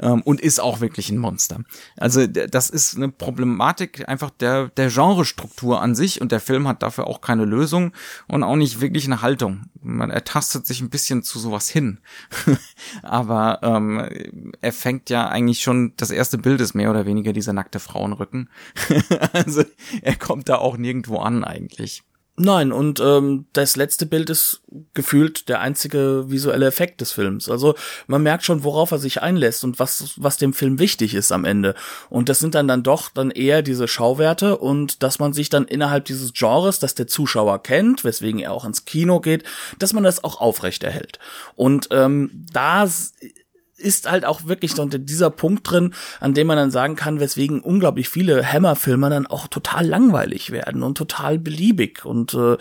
Ähm, 0.01 0.21
und 0.23 0.41
ist 0.41 0.59
auch 0.59 0.81
wirklich 0.81 1.09
ein 1.09 1.17
Monster. 1.17 1.61
Also 1.97 2.27
das 2.27 2.69
ist 2.69 2.95
eine 2.95 3.09
Problematik 3.09 4.07
einfach 4.07 4.29
der, 4.29 4.69
der 4.69 4.89
Genrestruktur 4.89 5.81
an 5.81 5.95
sich 5.95 6.21
und 6.21 6.31
der 6.31 6.39
Film 6.39 6.67
hat 6.67 6.83
dafür 6.83 7.07
auch 7.07 7.21
keine 7.21 7.45
Lösung 7.45 7.93
und 8.27 8.43
auch 8.43 8.55
nicht 8.55 8.81
wirklich 8.81 9.05
eine 9.05 9.21
Haltung. 9.21 9.65
Man 9.81 10.09
ertastet 10.09 10.65
sich 10.65 10.81
ein 10.81 10.89
bisschen 10.89 11.23
zu 11.23 11.39
sowas 11.39 11.69
hin. 11.69 11.99
Aber 13.03 13.59
ähm, 13.63 14.53
er 14.61 14.73
fängt 14.73 15.09
ja 15.09 15.27
eigentlich 15.27 15.61
schon, 15.61 15.93
das 15.97 16.11
erste 16.11 16.37
Bild 16.37 16.61
ist 16.61 16.73
mehr 16.73 16.89
oder 16.89 17.05
weniger 17.05 17.33
dieser 17.33 17.53
nackte 17.53 17.79
Frauenrücken. 17.79 18.49
also 19.33 19.63
er 20.01 20.15
kommt 20.15 20.49
da 20.49 20.55
auch 20.55 20.77
nirgendwo 20.77 21.17
an 21.17 21.43
eigentlich. 21.43 22.03
Nein, 22.39 22.71
und 22.71 22.99
ähm, 22.99 23.47
das 23.53 23.75
letzte 23.75 24.05
Bild 24.05 24.29
ist 24.29 24.61
gefühlt 24.93 25.49
der 25.49 25.59
einzige 25.59 26.25
visuelle 26.29 26.67
Effekt 26.67 27.01
des 27.01 27.11
Films. 27.11 27.49
Also 27.49 27.73
man 28.05 28.21
merkt 28.21 28.45
schon, 28.45 28.63
worauf 28.63 28.91
er 28.91 28.99
sich 28.99 29.23
einlässt 29.23 29.63
und 29.63 29.79
was, 29.79 30.13
was 30.17 30.37
dem 30.37 30.53
Film 30.53 30.77
wichtig 30.77 31.15
ist 31.15 31.31
am 31.31 31.45
Ende. 31.45 31.73
Und 32.11 32.29
das 32.29 32.37
sind 32.37 32.53
dann 32.53 32.67
dann 32.67 32.83
doch 32.83 33.09
dann 33.09 33.31
eher 33.31 33.63
diese 33.63 33.87
Schauwerte 33.87 34.55
und 34.55 35.01
dass 35.01 35.17
man 35.17 35.33
sich 35.33 35.49
dann 35.49 35.65
innerhalb 35.65 36.05
dieses 36.05 36.31
Genres, 36.33 36.77
das 36.77 36.93
der 36.93 37.07
Zuschauer 37.07 37.63
kennt, 37.63 38.03
weswegen 38.03 38.39
er 38.39 38.53
auch 38.53 38.65
ins 38.65 38.85
Kino 38.85 39.19
geht, 39.19 39.43
dass 39.79 39.93
man 39.93 40.03
das 40.03 40.23
auch 40.23 40.39
aufrechterhält. 40.39 41.17
Und 41.55 41.87
ähm, 41.89 42.45
da 42.53 42.87
ist 43.77 44.09
halt 44.09 44.25
auch 44.25 44.45
wirklich 44.45 44.73
so 44.73 44.85
dieser 44.85 45.29
Punkt 45.29 45.69
drin, 45.69 45.93
an 46.19 46.33
dem 46.33 46.47
man 46.47 46.57
dann 46.57 46.71
sagen 46.71 46.95
kann, 46.95 47.19
weswegen 47.19 47.61
unglaublich 47.61 48.09
viele 48.09 48.43
Hammer-Filme 48.45 49.09
dann 49.09 49.27
auch 49.27 49.47
total 49.47 49.85
langweilig 49.85 50.51
werden 50.51 50.83
und 50.83 50.97
total 50.97 51.37
beliebig 51.37 52.03
und 52.03 52.33
äh, 52.33 52.57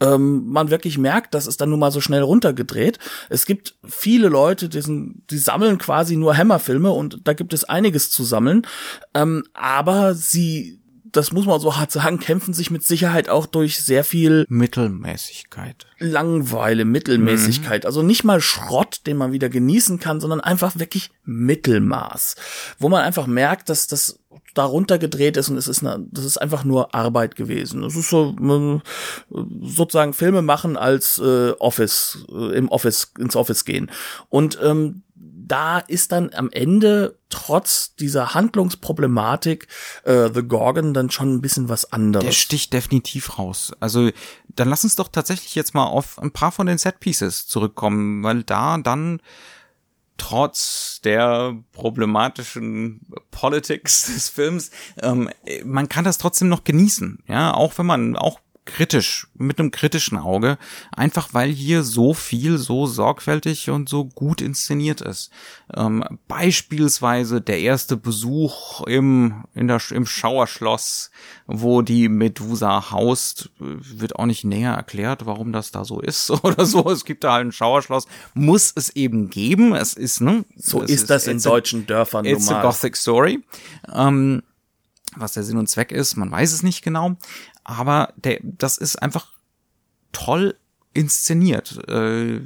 ähm, 0.00 0.46
man 0.46 0.70
wirklich 0.70 0.98
merkt, 0.98 1.34
dass 1.34 1.46
es 1.46 1.56
dann 1.56 1.70
nun 1.70 1.78
mal 1.78 1.90
so 1.90 2.00
schnell 2.00 2.22
runtergedreht. 2.22 2.98
Es 3.28 3.46
gibt 3.46 3.74
viele 3.86 4.28
Leute, 4.28 4.68
die, 4.68 4.80
sind, 4.80 5.22
die 5.30 5.38
sammeln 5.38 5.78
quasi 5.78 6.16
nur 6.16 6.36
Hammer-Filme 6.36 6.90
und 6.90 7.20
da 7.24 7.34
gibt 7.34 7.52
es 7.52 7.64
einiges 7.64 8.10
zu 8.10 8.24
sammeln, 8.24 8.66
ähm, 9.14 9.44
aber 9.52 10.14
sie 10.14 10.80
das 11.16 11.32
muss 11.32 11.46
man 11.46 11.60
so 11.60 11.76
hart 11.76 11.92
sagen, 11.92 12.18
kämpfen 12.18 12.54
sich 12.54 12.70
mit 12.70 12.84
Sicherheit 12.84 13.28
auch 13.28 13.46
durch 13.46 13.78
sehr 13.78 14.04
viel 14.04 14.44
Mittelmäßigkeit. 14.48 15.86
Langeweile, 15.98 16.84
Mittelmäßigkeit. 16.84 17.84
Mhm. 17.84 17.86
Also 17.86 18.02
nicht 18.02 18.24
mal 18.24 18.40
Schrott, 18.40 19.02
den 19.06 19.16
man 19.16 19.32
wieder 19.32 19.48
genießen 19.48 20.00
kann, 20.00 20.20
sondern 20.20 20.40
einfach 20.40 20.78
wirklich 20.78 21.10
Mittelmaß. 21.24 22.36
Wo 22.78 22.88
man 22.88 23.02
einfach 23.02 23.26
merkt, 23.26 23.68
dass 23.68 23.86
das 23.86 24.18
darunter 24.54 24.98
gedreht 24.98 25.36
ist 25.36 25.48
und 25.48 25.56
es 25.56 25.68
ist 25.68 25.84
eine, 25.84 26.04
das 26.10 26.24
ist 26.24 26.38
einfach 26.38 26.64
nur 26.64 26.94
Arbeit 26.94 27.36
gewesen. 27.36 27.82
Es 27.82 27.96
ist 27.96 28.08
so 28.08 28.36
sozusagen 29.62 30.12
Filme 30.12 30.42
machen 30.42 30.76
als 30.76 31.18
äh, 31.18 31.50
Office 31.58 32.24
äh, 32.32 32.56
im 32.56 32.68
Office 32.68 33.12
ins 33.18 33.36
Office 33.36 33.64
gehen 33.64 33.90
und 34.30 34.58
ähm, 34.62 35.02
da 35.46 35.78
ist 35.78 36.12
dann 36.12 36.32
am 36.32 36.50
Ende 36.50 37.18
trotz 37.28 37.94
dieser 37.96 38.34
Handlungsproblematik 38.34 39.68
äh, 40.04 40.30
The 40.32 40.42
Gorgon 40.42 40.94
dann 40.94 41.10
schon 41.10 41.34
ein 41.34 41.40
bisschen 41.40 41.68
was 41.68 41.92
anderes. 41.92 42.24
Der 42.24 42.32
sticht 42.32 42.72
definitiv 42.72 43.38
raus. 43.38 43.72
Also 43.80 44.10
dann 44.48 44.68
lass 44.68 44.84
uns 44.84 44.96
doch 44.96 45.08
tatsächlich 45.08 45.54
jetzt 45.54 45.74
mal 45.74 45.84
auf 45.84 46.18
ein 46.18 46.30
paar 46.30 46.52
von 46.52 46.66
den 46.66 46.78
Set 46.78 47.00
Pieces 47.00 47.46
zurückkommen, 47.46 48.22
weil 48.22 48.42
da 48.42 48.78
dann 48.78 49.20
trotz 50.16 51.00
der 51.02 51.56
problematischen 51.72 53.00
Politics 53.30 54.06
des 54.06 54.28
Films, 54.28 54.70
ähm, 55.02 55.28
man 55.64 55.88
kann 55.88 56.04
das 56.04 56.18
trotzdem 56.18 56.48
noch 56.48 56.64
genießen, 56.64 57.24
ja, 57.26 57.52
auch 57.52 57.76
wenn 57.78 57.86
man 57.86 58.16
auch 58.16 58.40
kritisch, 58.66 59.26
mit 59.34 59.58
einem 59.58 59.70
kritischen 59.70 60.16
Auge, 60.16 60.58
einfach 60.90 61.28
weil 61.32 61.50
hier 61.50 61.82
so 61.82 62.14
viel 62.14 62.56
so 62.56 62.86
sorgfältig 62.86 63.68
und 63.70 63.88
so 63.88 64.06
gut 64.06 64.40
inszeniert 64.40 65.00
ist. 65.00 65.30
Ähm, 65.74 66.04
beispielsweise 66.28 67.40
der 67.40 67.60
erste 67.60 67.96
Besuch 67.96 68.80
im, 68.86 69.44
in 69.54 69.68
der, 69.68 69.80
im 69.90 70.06
Schauerschloss, 70.06 71.10
wo 71.46 71.82
die 71.82 72.08
Medusa 72.08 72.90
haust, 72.90 73.50
wird 73.58 74.16
auch 74.16 74.26
nicht 74.26 74.44
näher 74.44 74.72
erklärt, 74.72 75.26
warum 75.26 75.52
das 75.52 75.70
da 75.70 75.84
so 75.84 76.00
ist 76.00 76.30
oder 76.42 76.64
so. 76.64 76.90
Es 76.90 77.04
gibt 77.04 77.24
da 77.24 77.34
halt 77.34 77.46
ein 77.46 77.52
Schauerschloss, 77.52 78.06
muss 78.32 78.72
es 78.74 78.90
eben 78.90 79.28
geben. 79.28 79.74
Es 79.74 79.94
ist, 79.94 80.20
ne? 80.20 80.44
So 80.56 80.80
ist, 80.80 80.90
ist 80.90 81.10
das 81.10 81.26
in 81.26 81.40
deutschen 81.40 81.86
Dörfern 81.86 82.24
it's 82.24 82.46
normal. 82.46 82.64
It's 82.64 82.64
a 82.64 82.70
Gothic 82.70 82.96
Story. 82.96 83.44
Ähm, 83.92 84.42
was 85.16 85.32
der 85.32 85.44
Sinn 85.44 85.58
und 85.58 85.68
Zweck 85.68 85.92
ist, 85.92 86.16
man 86.16 86.30
weiß 86.30 86.52
es 86.52 86.64
nicht 86.64 86.82
genau 86.82 87.16
aber 87.64 88.12
der, 88.16 88.38
das 88.42 88.78
ist 88.78 89.00
einfach 89.02 89.32
toll 90.12 90.56
inszeniert. 90.92 91.88
Äh, 91.88 92.40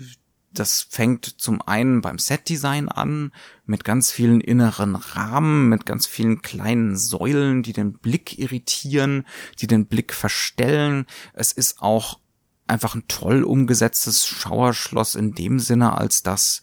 das 0.50 0.87
fängt 0.88 1.26
zum 1.26 1.61
einen 1.62 2.00
beim 2.00 2.18
Setdesign 2.18 2.88
an, 2.88 3.33
mit 3.66 3.85
ganz 3.85 4.11
vielen 4.11 4.40
inneren 4.40 4.96
Rahmen, 4.96 5.68
mit 5.68 5.85
ganz 5.87 6.07
vielen 6.07 6.42
kleinen 6.42 6.96
Säulen, 6.96 7.62
die 7.62 7.74
den 7.74 7.92
Blick 7.92 8.38
irritieren, 8.38 9.26
die 9.61 9.66
den 9.66 9.87
Blick 9.87 10.14
verstellen. 10.14 11.07
Es 11.35 11.52
ist 11.52 11.81
auch 11.81 12.18
einfach 12.66 12.94
ein 12.94 13.04
toll 13.09 13.44
umgesetztes 13.44 14.26
Schauerschloss 14.26 15.14
in 15.14 15.35
dem 15.35 15.59
Sinne, 15.59 15.96
als 15.96 16.22
dass 16.22 16.62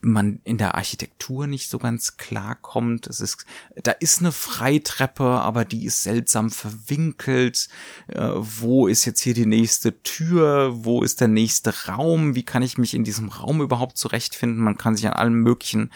man 0.00 0.40
in 0.44 0.58
der 0.58 0.74
Architektur 0.74 1.46
nicht 1.46 1.70
so 1.70 1.78
ganz 1.78 2.16
klar 2.16 2.54
kommt. 2.56 3.06
Es 3.06 3.20
ist, 3.20 3.46
da 3.82 3.92
ist 3.92 4.20
eine 4.20 4.32
Freitreppe, 4.32 5.24
aber 5.24 5.64
die 5.64 5.84
ist 5.84 6.02
seltsam 6.02 6.50
verwinkelt. 6.50 7.68
Äh, 8.08 8.30
wo 8.34 8.86
ist 8.86 9.04
jetzt 9.04 9.20
hier 9.20 9.34
die 9.34 9.46
nächste 9.46 10.02
Tür? 10.02 10.84
Wo 10.84 11.02
ist 11.02 11.20
der 11.20 11.28
nächste 11.28 11.86
Raum? 11.86 12.34
Wie 12.34 12.44
kann 12.44 12.62
ich 12.62 12.78
mich 12.78 12.94
in 12.94 13.04
diesem 13.04 13.28
Raum 13.28 13.60
überhaupt 13.60 13.98
zurechtfinden? 13.98 14.62
Man 14.62 14.78
kann 14.78 14.96
sich 14.96 15.06
an 15.06 15.14
allen 15.14 15.34
möglichen 15.34 15.90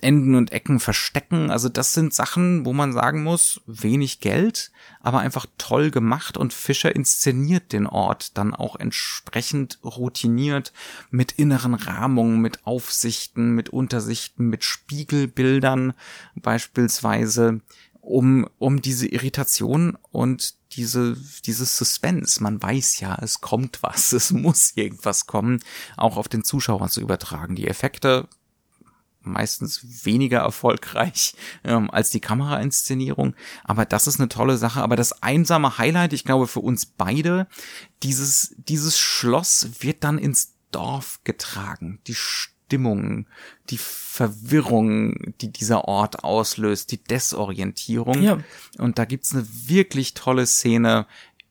Enden 0.00 0.34
und 0.34 0.52
Ecken 0.52 0.80
verstecken. 0.80 1.50
Also 1.50 1.68
das 1.68 1.92
sind 1.92 2.12
Sachen, 2.12 2.66
wo 2.66 2.72
man 2.72 2.92
sagen 2.92 3.22
muss, 3.22 3.60
wenig 3.66 4.20
Geld, 4.20 4.72
aber 5.00 5.20
einfach 5.20 5.46
toll 5.58 5.90
gemacht 5.90 6.36
und 6.36 6.52
Fischer 6.52 6.94
inszeniert 6.94 7.72
den 7.72 7.86
Ort 7.86 8.36
dann 8.36 8.54
auch 8.54 8.76
entsprechend 8.76 9.78
routiniert 9.84 10.72
mit 11.10 11.32
inneren 11.32 11.74
Rahmungen, 11.74 12.40
mit 12.40 12.61
Aufsichten, 12.64 13.50
mit 13.50 13.70
Untersichten, 13.70 14.46
mit 14.46 14.64
Spiegelbildern 14.64 15.94
beispielsweise, 16.34 17.60
um, 18.00 18.48
um 18.58 18.82
diese 18.82 19.06
Irritation 19.06 19.96
und 20.10 20.54
diese, 20.72 21.16
dieses 21.44 21.76
Suspense. 21.76 22.42
Man 22.42 22.62
weiß 22.62 23.00
ja, 23.00 23.16
es 23.20 23.40
kommt 23.40 23.82
was, 23.82 24.12
es 24.12 24.30
muss 24.30 24.72
irgendwas 24.76 25.26
kommen, 25.26 25.60
auch 25.96 26.16
auf 26.16 26.28
den 26.28 26.44
Zuschauer 26.44 26.88
zu 26.88 27.00
übertragen. 27.00 27.56
Die 27.56 27.68
Effekte 27.68 28.28
meistens 29.24 30.04
weniger 30.04 30.40
erfolgreich 30.40 31.34
ähm, 31.64 31.90
als 31.90 32.10
die 32.10 32.20
Kamerainszenierung. 32.20 33.34
Aber 33.64 33.84
das 33.84 34.06
ist 34.06 34.18
eine 34.18 34.28
tolle 34.28 34.56
Sache. 34.56 34.82
Aber 34.82 34.96
das 34.96 35.22
einsame 35.22 35.78
Highlight, 35.78 36.12
ich 36.12 36.24
glaube 36.24 36.46
für 36.46 36.60
uns 36.60 36.86
beide, 36.86 37.46
dieses, 38.02 38.54
dieses 38.56 38.98
Schloss 38.98 39.68
wird 39.80 40.04
dann 40.04 40.18
ins 40.18 40.51
Dorf 40.72 41.20
getragen. 41.24 42.00
Die 42.06 42.14
Stimmung, 42.14 43.26
die 43.70 43.78
Verwirrung, 43.78 45.34
die 45.40 45.52
dieser 45.52 45.84
Ort 45.84 46.24
auslöst, 46.24 46.90
die 46.90 47.02
Desorientierung. 47.02 48.22
Ja. 48.22 48.38
Und 48.78 48.98
da 48.98 49.04
gibt's 49.04 49.32
eine 49.34 49.46
wirklich 49.46 50.14
tolle 50.14 50.46
Szene 50.46 51.06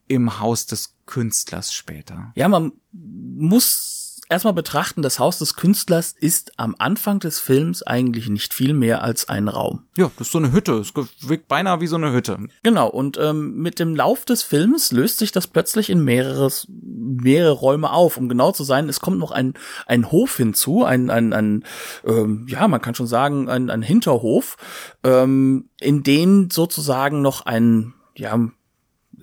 im 0.08 0.40
Haus 0.40 0.66
des 0.66 0.96
Künstlers 1.06 1.72
später. 1.72 2.32
Ja, 2.34 2.48
man 2.48 2.72
muss 2.92 4.11
erstmal 4.32 4.54
betrachten, 4.54 5.02
das 5.02 5.18
Haus 5.18 5.38
des 5.38 5.54
Künstlers 5.54 6.14
ist 6.18 6.58
am 6.58 6.74
Anfang 6.78 7.20
des 7.20 7.38
Films 7.38 7.82
eigentlich 7.82 8.28
nicht 8.28 8.54
viel 8.54 8.72
mehr 8.72 9.02
als 9.02 9.28
ein 9.28 9.46
Raum. 9.46 9.84
Ja, 9.96 10.10
das 10.16 10.28
ist 10.28 10.32
so 10.32 10.38
eine 10.38 10.52
Hütte. 10.52 10.72
Es 10.78 10.92
wirkt 10.94 11.48
beinahe 11.48 11.80
wie 11.80 11.86
so 11.86 11.96
eine 11.96 12.12
Hütte. 12.12 12.38
Genau, 12.62 12.88
und 12.88 13.18
ähm, 13.18 13.56
mit 13.58 13.78
dem 13.78 13.94
Lauf 13.94 14.24
des 14.24 14.42
Films 14.42 14.90
löst 14.90 15.18
sich 15.18 15.32
das 15.32 15.46
plötzlich 15.46 15.90
in 15.90 16.02
mehreres, 16.02 16.66
mehrere 16.68 17.52
Räume 17.52 17.92
auf. 17.92 18.16
Um 18.16 18.28
genau 18.28 18.52
zu 18.52 18.64
sein, 18.64 18.88
es 18.88 19.00
kommt 19.00 19.18
noch 19.18 19.30
ein, 19.30 19.54
ein 19.86 20.10
Hof 20.10 20.36
hinzu, 20.38 20.84
ein, 20.84 21.10
ein, 21.10 21.32
ein 21.32 21.64
ähm, 22.04 22.46
ja, 22.48 22.66
man 22.68 22.80
kann 22.80 22.94
schon 22.94 23.06
sagen, 23.06 23.48
ein, 23.50 23.68
ein 23.68 23.82
Hinterhof, 23.82 24.56
ähm, 25.04 25.68
in 25.78 26.02
den 26.02 26.48
sozusagen 26.50 27.20
noch 27.20 27.44
ein, 27.44 27.92
ja, 28.16 28.38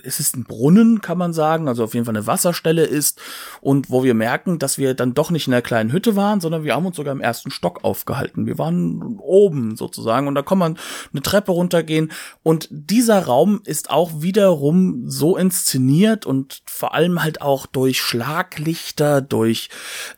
es 0.03 0.19
ist 0.19 0.35
ein 0.35 0.43
Brunnen, 0.43 1.01
kann 1.01 1.17
man 1.17 1.33
sagen, 1.33 1.67
also 1.67 1.83
auf 1.83 1.93
jeden 1.93 2.05
Fall 2.05 2.15
eine 2.15 2.27
Wasserstelle 2.27 2.83
ist 2.83 3.19
und 3.61 3.89
wo 3.89 4.03
wir 4.03 4.13
merken, 4.13 4.59
dass 4.59 4.77
wir 4.77 4.93
dann 4.93 5.13
doch 5.13 5.31
nicht 5.31 5.47
in 5.47 5.53
einer 5.53 5.61
kleinen 5.61 5.91
Hütte 5.91 6.15
waren, 6.15 6.41
sondern 6.41 6.63
wir 6.63 6.75
haben 6.75 6.85
uns 6.85 6.95
sogar 6.95 7.13
im 7.13 7.21
ersten 7.21 7.51
Stock 7.51 7.83
aufgehalten. 7.83 8.45
Wir 8.45 8.57
waren 8.57 9.17
oben 9.19 9.75
sozusagen 9.75 10.27
und 10.27 10.35
da 10.35 10.41
kann 10.41 10.57
man 10.57 10.77
eine 11.11 11.21
Treppe 11.21 11.51
runtergehen 11.51 12.11
und 12.43 12.67
dieser 12.71 13.25
Raum 13.25 13.61
ist 13.65 13.89
auch 13.89 14.21
wiederum 14.21 15.09
so 15.09 15.37
inszeniert 15.37 16.25
und 16.25 16.61
vor 16.65 16.93
allem 16.93 17.23
halt 17.23 17.41
auch 17.41 17.65
durch 17.65 18.01
Schlaglichter, 18.01 19.21
durch 19.21 19.69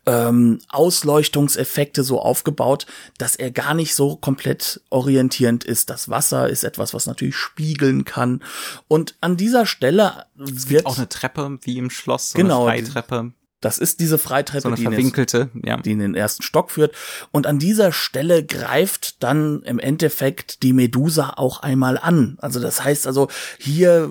ähm, 0.05 0.59
Ausleuchtungseffekte 0.69 2.03
so 2.03 2.21
aufgebaut, 2.21 2.85
dass 3.17 3.35
er 3.35 3.51
gar 3.51 3.73
nicht 3.73 3.95
so 3.95 4.15
komplett 4.15 4.81
orientierend 4.89 5.63
ist. 5.63 5.89
Das 5.89 6.09
Wasser 6.09 6.49
ist 6.49 6.63
etwas, 6.63 6.93
was 6.93 7.05
natürlich 7.05 7.35
spiegeln 7.35 8.05
kann 8.05 8.43
und 8.87 9.15
an 9.21 9.37
dieser 9.37 9.65
Stelle 9.71 10.25
es 10.39 10.69
wird 10.69 10.85
auch 10.85 10.97
eine 10.97 11.09
Treppe 11.09 11.57
wie 11.61 11.77
im 11.77 11.89
Schloss, 11.89 12.31
so 12.31 12.37
genau, 12.37 12.67
eine 12.67 12.83
Freitreppe. 12.83 13.33
Das 13.61 13.77
ist 13.77 13.99
diese 13.99 14.17
Freitreppe, 14.17 14.61
so 14.61 14.67
eine 14.69 14.75
die, 14.75 14.83
verwinkelte, 14.83 15.51
in 15.53 15.61
ja. 15.63 15.77
die 15.77 15.91
in 15.91 15.99
den 15.99 16.15
ersten 16.15 16.41
Stock 16.41 16.71
führt. 16.71 16.95
Und 17.31 17.45
an 17.45 17.59
dieser 17.59 17.91
Stelle 17.91 18.43
greift 18.43 19.21
dann 19.23 19.61
im 19.63 19.77
Endeffekt 19.77 20.63
die 20.63 20.73
Medusa 20.73 21.33
auch 21.37 21.61
einmal 21.61 21.99
an. 21.99 22.37
Also 22.41 22.59
das 22.59 22.83
heißt 22.83 23.05
also, 23.05 23.29
hier 23.59 24.09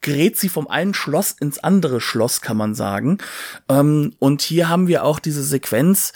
gerät 0.00 0.36
sie 0.36 0.48
vom 0.48 0.66
einen 0.66 0.94
Schloss 0.94 1.32
ins 1.32 1.58
andere 1.58 2.00
Schloss, 2.00 2.40
kann 2.40 2.56
man 2.56 2.74
sagen. 2.74 3.18
Ähm, 3.68 4.14
und 4.18 4.42
hier 4.42 4.68
haben 4.68 4.88
wir 4.88 5.04
auch 5.04 5.20
diese 5.20 5.44
Sequenz, 5.44 6.12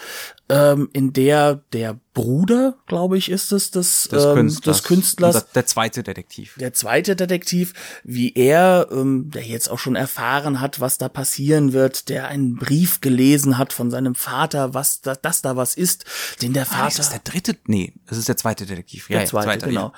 ähm, 0.48 0.88
in 0.92 1.12
der 1.12 1.57
der 1.72 1.98
Bruder, 2.14 2.76
glaube 2.87 3.18
ich, 3.18 3.28
ist 3.28 3.50
es, 3.50 3.72
des, 3.72 4.09
des 4.09 4.24
ähm, 4.24 4.35
Künstlers, 4.35 4.76
des 4.76 4.87
Künstlers 4.87 5.50
der 5.50 5.66
zweite 5.66 6.04
Detektiv. 6.04 6.54
Der 6.61 6.72
zweite 6.72 7.16
Detektiv, 7.16 7.72
wie 8.04 8.33
er, 8.35 8.87
ähm, 8.92 9.30
der 9.30 9.42
jetzt 9.42 9.68
auch 9.68 9.80
schon 9.80 9.96
erfahren 9.96 10.61
hat, 10.61 10.78
was 10.78 10.96
da 10.96 11.09
passieren 11.09 11.72
wird, 11.72 12.09
der 12.09 12.28
einen 12.28 12.54
Brief 12.54 13.00
gelesen 13.00 13.59
hat 13.59 13.72
von 13.72 13.90
seinem 13.90 14.14
Vater, 14.14 14.74
was 14.74 15.00
da, 15.00 15.16
das 15.16 15.42
da 15.42 15.57
was 15.57 15.74
ist, 15.74 16.04
den 16.40 16.52
der 16.52 16.66
Vater. 16.66 16.85
Ah, 16.85 16.88
ist 16.88 17.00
das 17.00 17.11
der 17.11 17.18
dritte? 17.18 17.57
Nee, 17.66 17.94
das 18.07 18.16
ist 18.16 18.28
der 18.28 18.37
zweite 18.37 18.64
Detektiv. 18.64 19.09
Der 19.09 19.20
ja, 19.20 19.26
zweite, 19.26 19.46
zweite 19.46 19.66
genau. 19.66 19.87
Ja. 19.87 19.92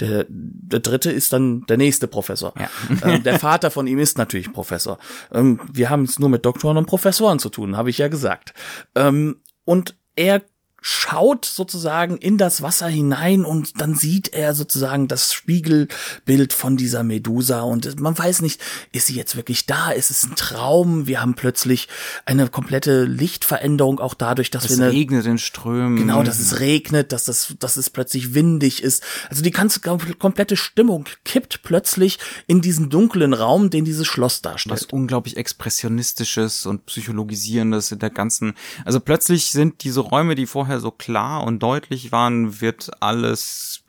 Der, 0.00 0.26
der 0.28 0.80
dritte 0.80 1.10
ist 1.10 1.32
dann 1.32 1.64
der 1.66 1.78
nächste 1.78 2.08
Professor. 2.08 2.52
Ja. 2.58 2.68
ähm, 3.08 3.22
der 3.22 3.38
Vater 3.38 3.70
von 3.70 3.86
ihm 3.86 3.98
ist 3.98 4.18
natürlich 4.18 4.52
Professor. 4.52 4.98
Ähm, 5.32 5.60
wir 5.72 5.88
haben 5.88 6.02
es 6.02 6.18
nur 6.18 6.28
mit 6.28 6.44
Doktoren 6.44 6.76
und 6.76 6.84
Professoren 6.86 7.38
zu 7.38 7.48
tun, 7.48 7.78
habe 7.78 7.88
ich 7.88 7.96
ja 7.96 8.08
gesagt. 8.08 8.52
Ähm, 8.94 9.36
und 9.64 9.96
er 10.16 10.42
schaut 10.86 11.46
sozusagen 11.46 12.18
in 12.18 12.36
das 12.36 12.60
Wasser 12.60 12.88
hinein 12.88 13.46
und 13.46 13.80
dann 13.80 13.94
sieht 13.94 14.34
er 14.34 14.54
sozusagen 14.54 15.08
das 15.08 15.32
Spiegelbild 15.32 16.52
von 16.52 16.76
dieser 16.76 17.02
Medusa 17.02 17.62
und 17.62 17.98
man 18.00 18.18
weiß 18.18 18.42
nicht, 18.42 18.60
ist 18.92 19.06
sie 19.06 19.14
jetzt 19.14 19.34
wirklich 19.34 19.64
da? 19.64 19.92
Ist 19.92 20.10
es 20.10 20.24
ein 20.24 20.36
Traum? 20.36 21.06
Wir 21.06 21.22
haben 21.22 21.36
plötzlich 21.36 21.88
eine 22.26 22.50
komplette 22.50 23.04
Lichtveränderung 23.04 23.98
auch 23.98 24.12
dadurch, 24.12 24.50
dass 24.50 24.64
es 24.66 24.76
wir 24.76 24.84
eine, 24.84 24.92
regnet 24.94 25.24
in 25.24 25.38
Strömen. 25.38 25.96
Genau, 25.96 26.22
dass 26.22 26.38
es 26.38 26.60
regnet, 26.60 27.12
dass 27.12 27.24
das, 27.24 27.54
dass 27.58 27.78
es 27.78 27.88
plötzlich 27.88 28.34
windig 28.34 28.82
ist. 28.82 29.02
Also 29.30 29.42
die 29.42 29.52
ganze 29.52 29.80
komplette 29.80 30.58
Stimmung 30.58 31.06
kippt 31.24 31.62
plötzlich 31.62 32.18
in 32.46 32.60
diesen 32.60 32.90
dunklen 32.90 33.32
Raum, 33.32 33.70
den 33.70 33.86
dieses 33.86 34.06
Schloss 34.06 34.42
darstellt. 34.42 34.82
Was 34.82 34.92
unglaublich 34.92 35.38
expressionistisches 35.38 36.66
und 36.66 36.84
psychologisierendes 36.84 37.90
in 37.90 38.00
der 38.00 38.10
ganzen. 38.10 38.52
Also 38.84 39.00
plötzlich 39.00 39.46
sind 39.46 39.82
diese 39.82 40.00
Räume, 40.00 40.34
die 40.34 40.44
vorher 40.44 40.73
vorher 40.74 40.80
so 40.80 40.90
klar 40.90 41.44
und 41.44 41.62
deutlich 41.62 42.12
waren, 42.12 42.60
wird 42.60 42.90
alles 43.00 43.84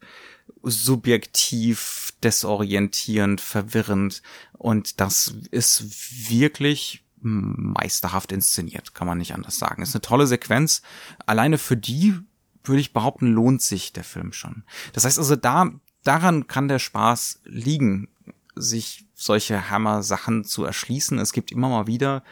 subjektiv, 0.63 2.13
desorientierend, 2.23 3.41
verwirrend. 3.41 4.21
Und 4.53 4.99
das 4.99 5.35
ist 5.51 6.29
wirklich 6.29 7.03
meisterhaft 7.21 8.31
inszeniert, 8.31 8.93
kann 8.93 9.07
man 9.07 9.17
nicht 9.17 9.33
anders 9.33 9.57
sagen. 9.57 9.81
Ist 9.81 9.95
eine 9.95 10.01
tolle 10.01 10.27
Sequenz. 10.27 10.81
Alleine 11.25 11.57
für 11.57 11.77
die 11.77 12.19
würde 12.63 12.81
ich 12.81 12.93
behaupten, 12.93 13.27
lohnt 13.27 13.61
sich 13.61 13.93
der 13.93 14.03
Film 14.03 14.31
schon. 14.31 14.63
Das 14.93 15.05
heißt 15.05 15.17
also, 15.17 15.35
da, 15.35 15.71
daran 16.03 16.47
kann 16.47 16.67
der 16.67 16.79
Spaß 16.79 17.41
liegen, 17.45 18.09
sich 18.55 19.05
solche 19.15 19.69
Hammer-Sachen 19.69 20.43
zu 20.45 20.63
erschließen. 20.63 21.19
Es 21.19 21.33
gibt 21.33 21.51
immer 21.51 21.69
mal 21.69 21.87
wieder 21.87 22.23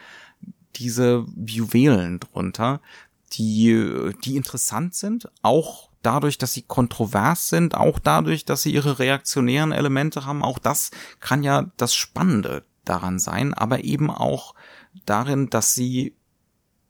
diese 0.76 1.26
Juwelen 1.46 2.20
drunter, 2.20 2.80
die, 3.38 4.12
die 4.24 4.36
interessant 4.36 4.94
sind, 4.94 5.30
auch 5.42 5.90
dadurch, 6.02 6.38
dass 6.38 6.52
sie 6.52 6.62
kontrovers 6.62 7.48
sind, 7.48 7.74
auch 7.74 7.98
dadurch, 7.98 8.44
dass 8.44 8.62
sie 8.62 8.72
ihre 8.72 8.98
reaktionären 8.98 9.72
Elemente 9.72 10.26
haben. 10.26 10.42
Auch 10.42 10.58
das 10.58 10.90
kann 11.20 11.42
ja 11.42 11.70
das 11.76 11.94
Spannende 11.94 12.64
daran 12.84 13.18
sein, 13.18 13.54
aber 13.54 13.84
eben 13.84 14.10
auch 14.10 14.54
darin, 15.06 15.50
dass 15.50 15.72
sie 15.72 16.14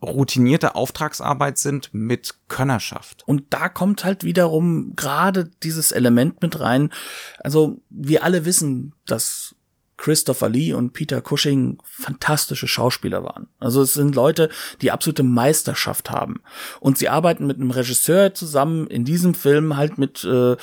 routinierte 0.03 0.75
Auftragsarbeit 0.75 1.57
sind 1.57 1.95
mit 1.95 2.35
Könnerschaft. 2.49 3.27
Und 3.27 3.45
da 3.51 3.69
kommt 3.69 4.05
halt 4.05 4.23
wiederum 4.23 4.95
gerade 4.97 5.51
dieses 5.63 5.93
Element 5.93 6.43
mit 6.43 6.61
rein. 6.61 6.93
Also 7.39 7.81
wir 7.89 8.23
alle 8.23 8.45
wissen, 8.45 8.93
dass 9.07 9.55
Christopher 9.97 10.49
Lee 10.49 10.73
und 10.73 10.93
Peter 10.93 11.21
Cushing 11.21 11.79
fantastische 11.85 12.67
Schauspieler 12.67 13.23
waren. 13.23 13.49
Also 13.61 13.83
es 13.83 13.95
sind 13.95 14.15
Leute, 14.15 14.51
die 14.83 14.91
absolute 14.91 15.23
Meisterschaft 15.23 16.11
haben. 16.11 16.41
Und 16.81 16.99
sie 16.99 17.09
arbeiten 17.09 17.47
mit 17.47 17.59
einem 17.59 17.71
Regisseur 17.71 18.35
zusammen 18.35 18.87
in 18.89 19.05
diesem 19.05 19.35
Film 19.35 19.77
halt 19.77 19.99
mit 19.99 20.25
äh, 20.25 20.57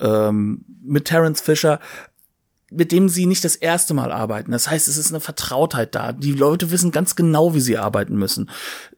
ähm, 0.00 0.64
mit 0.82 1.04
Terence 1.04 1.40
Fisher, 1.40 1.80
mit 2.70 2.92
dem 2.92 3.08
sie 3.08 3.26
nicht 3.26 3.44
das 3.44 3.56
erste 3.56 3.94
Mal 3.94 4.12
arbeiten. 4.12 4.52
Das 4.52 4.68
heißt, 4.68 4.88
es 4.88 4.98
ist 4.98 5.10
eine 5.10 5.20
Vertrautheit 5.20 5.94
da. 5.94 6.12
Die 6.12 6.32
Leute 6.32 6.70
wissen 6.70 6.90
ganz 6.90 7.16
genau, 7.16 7.54
wie 7.54 7.60
sie 7.60 7.78
arbeiten 7.78 8.16
müssen. 8.16 8.50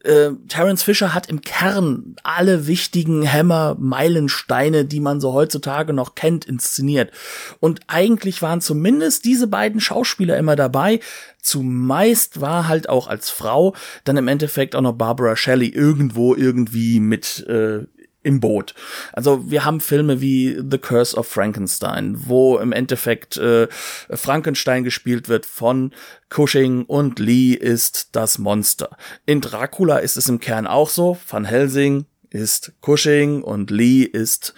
Äh, 0.03 0.31
Terence 0.49 0.83
Fisher 0.83 1.13
hat 1.13 1.29
im 1.29 1.41
Kern 1.41 2.15
alle 2.23 2.67
wichtigen 2.67 3.21
Hämmer, 3.23 3.77
Meilensteine, 3.79 4.83
die 4.83 4.99
man 4.99 5.21
so 5.21 5.33
heutzutage 5.33 5.93
noch 5.93 6.15
kennt, 6.15 6.45
inszeniert. 6.45 7.11
Und 7.59 7.79
eigentlich 7.87 8.41
waren 8.41 8.59
zumindest 8.59 9.23
diese 9.23 9.47
beiden 9.47 9.79
Schauspieler 9.79 10.37
immer 10.37 10.57
dabei. 10.57 10.99
Zumeist 11.41 12.41
war 12.41 12.67
halt 12.67 12.89
auch 12.89 13.07
als 13.07 13.29
Frau 13.29 13.73
dann 14.03 14.17
im 14.17 14.27
Endeffekt 14.27 14.75
auch 14.75 14.81
noch 14.81 14.93
Barbara 14.93 15.35
Shelley 15.35 15.69
irgendwo 15.69 16.35
irgendwie 16.35 16.99
mit 16.99 17.45
äh, 17.47 17.85
im 18.23 18.39
Boot. 18.39 18.75
Also 19.13 19.49
wir 19.49 19.65
haben 19.65 19.79
Filme 19.79 20.21
wie 20.21 20.59
The 20.69 20.77
Curse 20.77 21.17
of 21.17 21.27
Frankenstein, 21.27 22.15
wo 22.27 22.57
im 22.57 22.71
Endeffekt 22.71 23.37
äh, 23.37 23.67
Frankenstein 24.09 24.83
gespielt 24.83 25.27
wird 25.27 25.45
von 25.45 25.91
Cushing 26.29 26.83
und 26.83 27.19
Lee 27.19 27.53
ist 27.53 28.09
das 28.15 28.37
Monster. 28.37 28.97
In 29.25 29.41
Dracula 29.41 29.97
ist 29.97 30.17
es 30.17 30.29
im 30.29 30.39
Kern 30.39 30.67
auch 30.67 30.89
so. 30.89 31.17
Van 31.27 31.45
Helsing 31.45 32.05
ist 32.29 32.73
Cushing 32.81 33.41
und 33.41 33.71
Lee 33.71 34.03
ist 34.03 34.53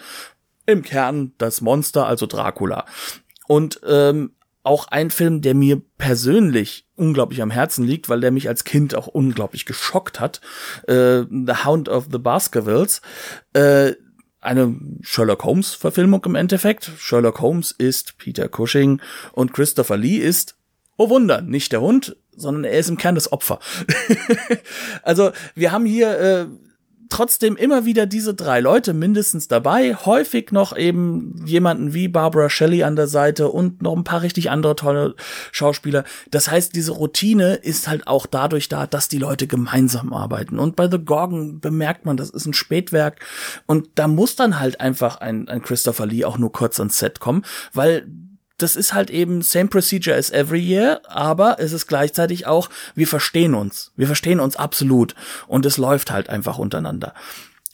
im 0.66 0.82
Kern 0.82 1.32
das 1.38 1.60
Monster, 1.60 2.06
also 2.06 2.26
Dracula. 2.26 2.86
Und 3.46 3.80
ähm, 3.86 4.32
auch 4.64 4.88
ein 4.88 5.10
Film, 5.10 5.42
der 5.42 5.54
mir 5.54 5.80
persönlich 5.98 6.86
unglaublich 6.96 7.42
am 7.42 7.50
Herzen 7.50 7.84
liegt, 7.84 8.08
weil 8.08 8.20
der 8.20 8.32
mich 8.32 8.48
als 8.48 8.64
Kind 8.64 8.94
auch 8.94 9.06
unglaublich 9.06 9.66
geschockt 9.66 10.20
hat. 10.20 10.40
Äh, 10.88 11.22
the 11.30 11.64
Hound 11.64 11.88
of 11.88 12.08
the 12.10 12.18
Baskervilles. 12.18 13.02
Äh, 13.52 13.92
eine 14.40 14.76
Sherlock 15.02 15.44
Holmes 15.44 15.74
Verfilmung 15.74 16.24
im 16.24 16.34
Endeffekt. 16.34 16.90
Sherlock 16.98 17.40
Holmes 17.40 17.72
ist 17.72 18.18
Peter 18.18 18.48
Cushing 18.48 19.00
und 19.32 19.52
Christopher 19.52 19.96
Lee 19.96 20.16
ist, 20.16 20.56
oh 20.96 21.08
Wunder, 21.08 21.40
nicht 21.40 21.72
der 21.72 21.80
Hund, 21.80 22.16
sondern 22.36 22.64
er 22.64 22.78
ist 22.78 22.88
im 22.88 22.96
Kern 22.96 23.14
das 23.14 23.32
Opfer. 23.32 23.58
also 25.02 25.30
wir 25.54 25.72
haben 25.72 25.86
hier 25.86 26.18
äh, 26.18 26.46
trotzdem 27.08 27.56
immer 27.56 27.84
wieder 27.84 28.06
diese 28.06 28.34
drei 28.34 28.60
Leute 28.60 28.94
mindestens 28.94 29.48
dabei, 29.48 29.94
häufig 29.94 30.52
noch 30.52 30.76
eben 30.76 31.44
jemanden 31.46 31.94
wie 31.94 32.08
Barbara 32.08 32.48
Shelley 32.48 32.82
an 32.82 32.96
der 32.96 33.06
Seite 33.06 33.48
und 33.48 33.82
noch 33.82 33.96
ein 33.96 34.04
paar 34.04 34.22
richtig 34.22 34.50
andere 34.50 34.76
tolle 34.76 35.14
Schauspieler. 35.52 36.04
Das 36.30 36.50
heißt, 36.50 36.74
diese 36.74 36.92
Routine 36.92 37.54
ist 37.54 37.88
halt 37.88 38.06
auch 38.06 38.26
dadurch 38.26 38.68
da, 38.68 38.86
dass 38.86 39.08
die 39.08 39.18
Leute 39.18 39.46
gemeinsam 39.46 40.12
arbeiten. 40.12 40.58
Und 40.58 40.76
bei 40.76 40.90
The 40.90 40.98
Gorgon 40.98 41.60
bemerkt 41.60 42.04
man, 42.04 42.16
das 42.16 42.30
ist 42.30 42.46
ein 42.46 42.54
Spätwerk 42.54 43.20
und 43.66 43.88
da 43.94 44.08
muss 44.08 44.36
dann 44.36 44.58
halt 44.60 44.80
einfach 44.80 45.16
ein, 45.16 45.48
ein 45.48 45.62
Christopher 45.62 46.06
Lee 46.06 46.24
auch 46.24 46.38
nur 46.38 46.52
kurz 46.52 46.78
ans 46.78 46.98
Set 46.98 47.20
kommen, 47.20 47.44
weil 47.72 48.06
das 48.58 48.76
ist 48.76 48.94
halt 48.94 49.10
eben 49.10 49.42
same 49.42 49.68
procedure 49.68 50.16
as 50.16 50.30
every 50.30 50.60
year, 50.60 51.00
aber 51.08 51.58
es 51.58 51.72
ist 51.72 51.86
gleichzeitig 51.86 52.46
auch, 52.46 52.70
wir 52.94 53.08
verstehen 53.08 53.54
uns. 53.54 53.92
Wir 53.96 54.06
verstehen 54.06 54.40
uns 54.40 54.56
absolut. 54.56 55.14
Und 55.48 55.66
es 55.66 55.76
läuft 55.76 56.10
halt 56.10 56.28
einfach 56.28 56.58
untereinander. 56.58 57.14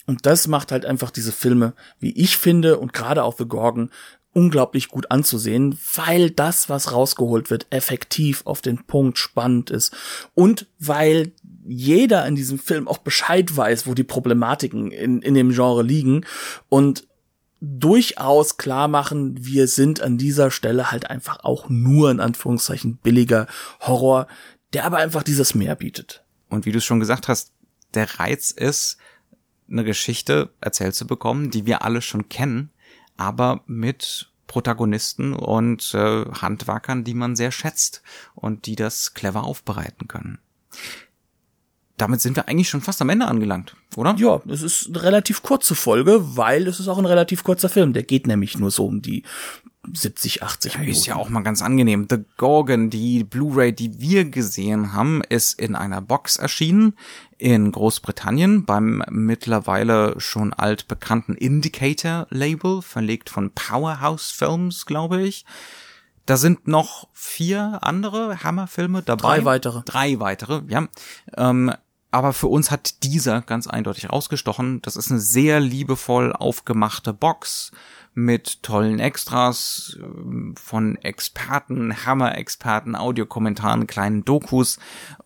Und 0.07 0.25
das 0.25 0.47
macht 0.47 0.71
halt 0.71 0.85
einfach 0.85 1.11
diese 1.11 1.31
Filme, 1.31 1.73
wie 1.99 2.11
ich 2.11 2.37
finde, 2.37 2.79
und 2.79 2.93
gerade 2.93 3.23
auch 3.23 3.37
The 3.37 3.45
Gorgon, 3.45 3.91
unglaublich 4.33 4.87
gut 4.87 5.11
anzusehen, 5.11 5.77
weil 5.95 6.31
das, 6.31 6.69
was 6.69 6.91
rausgeholt 6.91 7.49
wird, 7.49 7.67
effektiv 7.69 8.41
auf 8.45 8.61
den 8.61 8.85
Punkt 8.85 9.17
spannend 9.17 9.69
ist. 9.69 9.93
Und 10.33 10.67
weil 10.79 11.33
jeder 11.65 12.25
in 12.25 12.35
diesem 12.35 12.57
Film 12.57 12.87
auch 12.87 12.99
Bescheid 12.99 13.55
weiß, 13.55 13.87
wo 13.87 13.93
die 13.93 14.03
Problematiken 14.03 14.91
in, 14.91 15.21
in 15.21 15.33
dem 15.33 15.51
Genre 15.51 15.83
liegen 15.83 16.25
und 16.69 17.07
durchaus 17.61 18.57
klar 18.57 18.87
machen, 18.87 19.45
wir 19.45 19.67
sind 19.67 20.01
an 20.01 20.17
dieser 20.17 20.51
Stelle 20.51 20.91
halt 20.91 21.09
einfach 21.09 21.43
auch 21.43 21.69
nur 21.69 22.09
in 22.09 22.19
Anführungszeichen 22.19 22.97
billiger 22.97 23.47
Horror, 23.79 24.27
der 24.73 24.85
aber 24.85 24.97
einfach 24.97 25.23
dieses 25.23 25.53
Meer 25.53 25.75
bietet. 25.75 26.25
Und 26.49 26.65
wie 26.65 26.71
du 26.71 26.79
es 26.79 26.85
schon 26.85 26.99
gesagt 26.99 27.27
hast, 27.27 27.53
der 27.93 28.19
Reiz 28.19 28.51
ist, 28.51 28.97
eine 29.69 29.83
Geschichte 29.83 30.49
erzählt 30.59 30.95
zu 30.95 31.07
bekommen, 31.07 31.51
die 31.51 31.65
wir 31.65 31.83
alle 31.83 32.01
schon 32.01 32.27
kennen, 32.27 32.71
aber 33.15 33.63
mit 33.67 34.31
Protagonisten 34.47 35.33
und 35.33 35.93
äh, 35.93 36.25
Handwerkern, 36.25 37.05
die 37.05 37.13
man 37.13 37.37
sehr 37.37 37.51
schätzt 37.51 38.01
und 38.33 38.65
die 38.65 38.75
das 38.75 39.13
clever 39.13 39.43
aufbereiten 39.43 40.07
können 40.07 40.39
damit 41.97 42.21
sind 42.21 42.35
wir 42.35 42.47
eigentlich 42.47 42.69
schon 42.69 42.81
fast 42.81 43.01
am 43.01 43.09
Ende 43.09 43.27
angelangt, 43.27 43.75
oder? 43.95 44.15
Ja, 44.17 44.41
es 44.49 44.61
ist 44.61 44.87
eine 44.87 45.03
relativ 45.03 45.43
kurze 45.43 45.75
Folge, 45.75 46.37
weil 46.37 46.67
es 46.67 46.79
ist 46.79 46.87
auch 46.87 46.97
ein 46.97 47.05
relativ 47.05 47.43
kurzer 47.43 47.69
Film. 47.69 47.93
Der 47.93 48.03
geht 48.03 48.27
nämlich 48.27 48.57
nur 48.57 48.71
so 48.71 48.85
um 48.85 49.01
die 49.01 49.23
70, 49.91 50.43
80 50.43 50.73
Minuten. 50.73 50.91
Ist 50.91 51.05
ja 51.07 51.15
auch 51.15 51.29
mal 51.29 51.41
ganz 51.41 51.61
angenehm. 51.61 52.07
The 52.09 52.23
Gorgon, 52.37 52.89
die 52.89 53.23
Blu-ray, 53.23 53.73
die 53.73 53.99
wir 53.99 54.25
gesehen 54.25 54.93
haben, 54.93 55.21
ist 55.29 55.59
in 55.59 55.75
einer 55.75 56.01
Box 56.01 56.37
erschienen 56.37 56.93
in 57.37 57.71
Großbritannien 57.71 58.65
beim 58.65 59.03
mittlerweile 59.09 60.19
schon 60.19 60.53
altbekannten 60.53 61.35
Indicator-Label, 61.35 62.83
verlegt 62.83 63.31
von 63.31 63.51
Powerhouse 63.51 64.31
Films, 64.31 64.85
glaube 64.85 65.23
ich. 65.23 65.45
Da 66.25 66.37
sind 66.37 66.67
noch 66.67 67.07
vier 67.13 67.79
andere 67.81 68.43
Hammerfilme 68.43 69.01
dabei. 69.01 69.37
Drei 69.37 69.45
weitere. 69.45 69.81
Drei 69.85 70.19
weitere, 70.19 70.61
ja. 70.67 70.87
Ähm, 71.35 71.73
aber 72.11 72.33
für 72.33 72.47
uns 72.47 72.71
hat 72.71 73.03
dieser 73.03 73.41
ganz 73.41 73.67
eindeutig 73.67 74.09
rausgestochen. 74.09 74.81
Das 74.81 74.97
ist 74.97 75.09
eine 75.09 75.21
sehr 75.21 75.61
liebevoll 75.61 76.33
aufgemachte 76.33 77.13
Box 77.13 77.71
mit 78.13 78.63
tollen 78.63 78.99
Extras 78.99 79.97
ähm, 80.01 80.55
von 80.61 80.97
Experten, 80.97 82.05
Hammer-Experten, 82.05 82.97
Audiokommentaren, 82.97 83.87
kleinen 83.87 84.25
Dokus. 84.25 84.77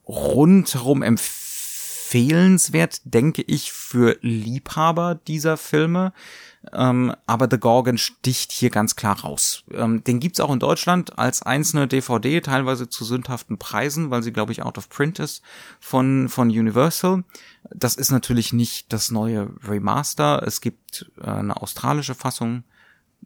Rundherum 0.07 1.01
empfehlenswert, 1.01 3.01
denke 3.03 3.41
ich, 3.41 3.71
für 3.71 4.19
Liebhaber 4.21 5.15
dieser 5.15 5.57
Filme. 5.57 6.13
Ähm, 6.73 7.13
aber 7.25 7.47
The 7.49 7.59
Gorgon 7.59 7.97
sticht 7.97 8.51
hier 8.51 8.69
ganz 8.69 8.95
klar 8.95 9.19
raus. 9.21 9.63
Ähm, 9.71 10.03
den 10.03 10.19
gibt's 10.19 10.39
auch 10.39 10.51
in 10.51 10.59
Deutschland 10.59 11.17
als 11.17 11.41
einzelne 11.41 11.87
DVD, 11.87 12.41
teilweise 12.41 12.89
zu 12.89 13.05
sündhaften 13.05 13.57
Preisen, 13.57 14.09
weil 14.09 14.23
sie, 14.23 14.31
glaube 14.31 14.51
ich, 14.51 14.63
out 14.63 14.77
of 14.77 14.89
print 14.89 15.19
ist 15.19 15.41
von, 15.79 16.29
von 16.29 16.49
Universal. 16.49 17.23
Das 17.73 17.95
ist 17.95 18.11
natürlich 18.11 18.53
nicht 18.53 18.91
das 18.93 19.11
neue 19.11 19.49
Remaster. 19.67 20.43
Es 20.45 20.61
gibt 20.61 21.11
äh, 21.21 21.25
eine 21.25 21.61
australische 21.61 22.15
Fassung 22.15 22.63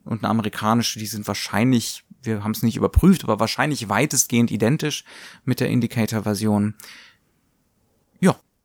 und 0.04 0.24
eine 0.24 0.30
amerikanische, 0.30 1.00
die 1.00 1.06
sind 1.06 1.28
wahrscheinlich, 1.28 2.04
wir 2.24 2.44
haben 2.44 2.52
es 2.52 2.64
nicht 2.64 2.78
überprüft, 2.78 3.24
aber 3.24 3.40
wahrscheinlich 3.40 3.90
weitestgehend 3.90 4.52
identisch 4.52 5.04
mit 5.46 5.60
der 5.60 5.70
Indicator-Version. 5.70 6.76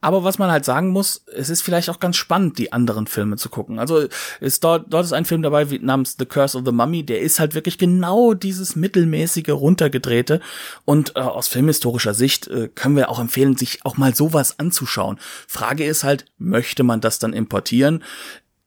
Aber 0.05 0.23
was 0.23 0.39
man 0.39 0.51
halt 0.51 0.67
sagen 0.67 0.91
muss, 0.91 1.25
es 1.35 1.49
ist 1.49 1.63
vielleicht 1.63 1.89
auch 1.89 1.99
ganz 1.99 2.17
spannend, 2.17 2.59
die 2.59 2.75
anderen 2.75 3.07
Filme 3.07 3.39
zu 3.39 3.49
gucken. 3.49 3.79
Also 3.79 4.07
ist 4.39 4.63
dort, 4.63 4.93
dort 4.93 5.07
ist 5.07 5.15
ein 5.15 5.25
Film 5.25 5.41
dabei 5.41 5.71
wie, 5.71 5.79
namens 5.79 6.17
The 6.19 6.27
Curse 6.27 6.59
of 6.59 6.65
the 6.67 6.73
Mummy, 6.73 7.07
der 7.07 7.23
ist 7.23 7.41
halt 7.41 7.55
wirklich 7.55 7.79
genau 7.79 8.35
dieses 8.35 8.77
mittelmäßige, 8.77 9.49
runtergedrehte. 9.49 10.41
Und 10.85 11.17
äh, 11.17 11.21
aus 11.21 11.49
filmhistorischer 11.49 12.13
Sicht 12.13 12.49
äh, 12.49 12.69
können 12.69 12.97
wir 12.97 13.09
auch 13.09 13.19
empfehlen, 13.19 13.57
sich 13.57 13.87
auch 13.87 13.97
mal 13.97 14.15
sowas 14.15 14.59
anzuschauen. 14.59 15.19
Frage 15.49 15.87
ist 15.87 16.05
halt, 16.05 16.27
möchte 16.37 16.83
man 16.83 17.01
das 17.01 17.19
dann 17.19 17.33
importieren? 17.33 18.05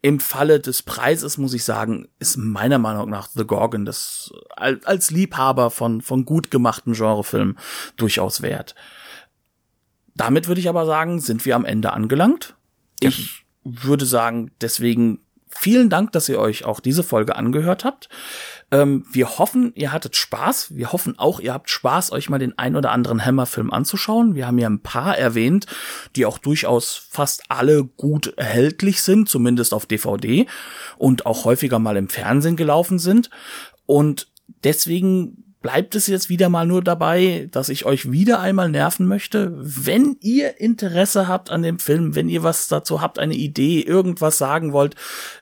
Im 0.01 0.19
Falle 0.19 0.59
des 0.59 0.81
Preises 0.81 1.37
muss 1.37 1.53
ich 1.53 1.63
sagen, 1.63 2.07
ist 2.17 2.37
meiner 2.37 2.79
Meinung 2.79 3.11
nach 3.11 3.29
The 3.31 3.45
Gorgon 3.45 3.85
das 3.85 4.31
als 4.55 5.11
Liebhaber 5.11 5.69
von, 5.69 6.01
von 6.01 6.25
gut 6.25 6.49
gemachten 6.49 6.93
Genrefilmen 6.93 7.59
durchaus 7.95 8.41
wert. 8.41 8.73
Damit 10.17 10.47
würde 10.47 10.59
ich 10.59 10.67
aber 10.67 10.85
sagen, 10.85 11.19
sind 11.19 11.45
wir 11.45 11.55
am 11.55 11.65
Ende 11.65 11.93
angelangt. 11.93 12.55
Ich 12.99 13.45
würde 13.63 14.05
sagen, 14.05 14.51
deswegen 14.61 15.19
vielen 15.47 15.89
Dank, 15.89 16.11
dass 16.11 16.27
ihr 16.27 16.39
euch 16.39 16.65
auch 16.65 16.79
diese 16.79 17.03
Folge 17.03 17.35
angehört 17.35 17.85
habt. 17.85 18.09
Ähm, 18.71 19.05
wir 19.11 19.37
hoffen, 19.37 19.71
ihr 19.75 19.91
hattet 19.91 20.15
Spaß. 20.15 20.75
Wir 20.75 20.91
hoffen 20.91 21.17
auch, 21.19 21.39
ihr 21.39 21.53
habt 21.53 21.69
Spaß, 21.69 22.11
euch 22.11 22.29
mal 22.29 22.39
den 22.39 22.57
ein 22.57 22.75
oder 22.75 22.91
anderen 22.91 23.23
Hammer-Film 23.23 23.71
anzuschauen. 23.71 24.35
Wir 24.35 24.47
haben 24.47 24.57
ja 24.57 24.69
ein 24.69 24.81
paar 24.81 25.17
erwähnt, 25.17 25.67
die 26.15 26.25
auch 26.25 26.37
durchaus 26.37 26.95
fast 26.95 27.43
alle 27.49 27.83
gut 27.83 28.33
erhältlich 28.37 29.01
sind, 29.01 29.29
zumindest 29.29 29.73
auf 29.73 29.85
DVD 29.85 30.47
und 30.97 31.25
auch 31.25 31.45
häufiger 31.45 31.79
mal 31.79 31.97
im 31.97 32.09
Fernsehen 32.09 32.55
gelaufen 32.55 32.99
sind. 32.99 33.29
Und 33.85 34.27
deswegen 34.63 35.46
bleibt 35.67 35.95
es 35.95 36.07
jetzt 36.07 36.29
wieder 36.29 36.47
mal 36.47 36.65
nur 36.65 36.81
dabei, 36.81 37.49
dass 37.51 37.67
ich 37.67 37.83
euch 37.83 38.09
wieder 38.09 38.39
einmal 38.39 38.69
nerven 38.69 39.05
möchte. 39.05 39.51
Wenn 39.57 40.15
ihr 40.21 40.61
Interesse 40.61 41.27
habt 41.27 41.49
an 41.49 41.61
dem 41.61 41.77
Film, 41.77 42.15
wenn 42.15 42.29
ihr 42.29 42.41
was 42.41 42.69
dazu 42.69 43.01
habt, 43.01 43.19
eine 43.19 43.35
Idee, 43.35 43.81
irgendwas 43.81 44.37
sagen 44.37 44.71
wollt, 44.71 44.95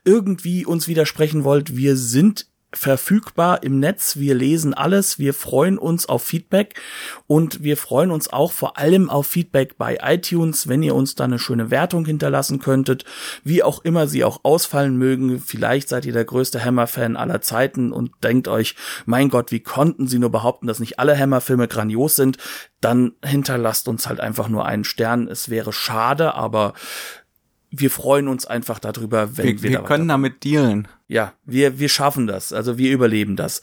irgendwie 0.03 0.65
uns 0.65 0.87
widersprechen 0.87 1.43
wollt, 1.43 1.77
wir 1.77 1.95
sind 1.95 2.47
verfügbar 2.77 3.63
im 3.63 3.79
Netz. 3.79 4.17
Wir 4.17 4.35
lesen 4.35 4.73
alles. 4.73 5.19
Wir 5.19 5.33
freuen 5.33 5.77
uns 5.77 6.07
auf 6.07 6.23
Feedback 6.23 6.81
und 7.27 7.63
wir 7.63 7.77
freuen 7.77 8.11
uns 8.11 8.31
auch 8.31 8.51
vor 8.51 8.77
allem 8.77 9.09
auf 9.09 9.27
Feedback 9.27 9.77
bei 9.77 9.97
iTunes, 10.01 10.67
wenn 10.67 10.83
ihr 10.83 10.95
uns 10.95 11.15
da 11.15 11.23
eine 11.23 11.39
schöne 11.39 11.71
Wertung 11.71 12.05
hinterlassen 12.05 12.59
könntet, 12.59 13.05
wie 13.43 13.63
auch 13.63 13.83
immer 13.83 14.07
sie 14.07 14.23
auch 14.23 14.39
ausfallen 14.43 14.97
mögen. 14.97 15.39
Vielleicht 15.39 15.89
seid 15.89 16.05
ihr 16.05 16.13
der 16.13 16.25
größte 16.25 16.63
Hammer-Fan 16.63 17.15
aller 17.17 17.41
Zeiten 17.41 17.91
und 17.91 18.11
denkt 18.23 18.47
euch, 18.47 18.75
mein 19.05 19.29
Gott, 19.29 19.51
wie 19.51 19.61
konnten 19.61 20.07
sie 20.07 20.19
nur 20.19 20.31
behaupten, 20.31 20.67
dass 20.67 20.79
nicht 20.79 20.99
alle 20.99 21.17
Hammer-Filme 21.17 21.67
grandios 21.67 22.15
sind? 22.15 22.37
Dann 22.81 23.13
hinterlasst 23.23 23.87
uns 23.87 24.07
halt 24.07 24.19
einfach 24.19 24.49
nur 24.49 24.65
einen 24.65 24.83
Stern. 24.83 25.27
Es 25.27 25.49
wäre 25.49 25.73
schade, 25.73 26.35
aber 26.35 26.73
wir 27.79 27.91
freuen 27.91 28.27
uns 28.27 28.45
einfach 28.45 28.79
darüber, 28.79 29.37
wenn 29.37 29.45
wir, 29.45 29.63
wir, 29.63 29.69
wir 29.71 29.83
können 29.83 30.07
damit 30.07 30.43
dealen. 30.43 30.87
Ja, 31.07 31.33
wir, 31.43 31.79
wir 31.79 31.89
schaffen 31.89 32.27
das. 32.27 32.53
Also 32.53 32.77
wir 32.77 32.91
überleben 32.91 33.35
das. 33.35 33.61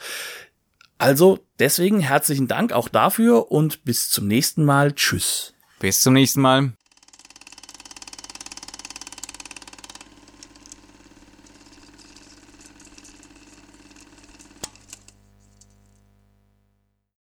Also 0.98 1.40
deswegen 1.58 2.00
herzlichen 2.00 2.48
Dank 2.48 2.72
auch 2.72 2.88
dafür 2.88 3.50
und 3.50 3.84
bis 3.84 4.10
zum 4.10 4.28
nächsten 4.28 4.64
Mal. 4.64 4.92
Tschüss. 4.92 5.54
Bis 5.80 6.00
zum 6.00 6.14
nächsten 6.14 6.40
Mal. 6.40 6.74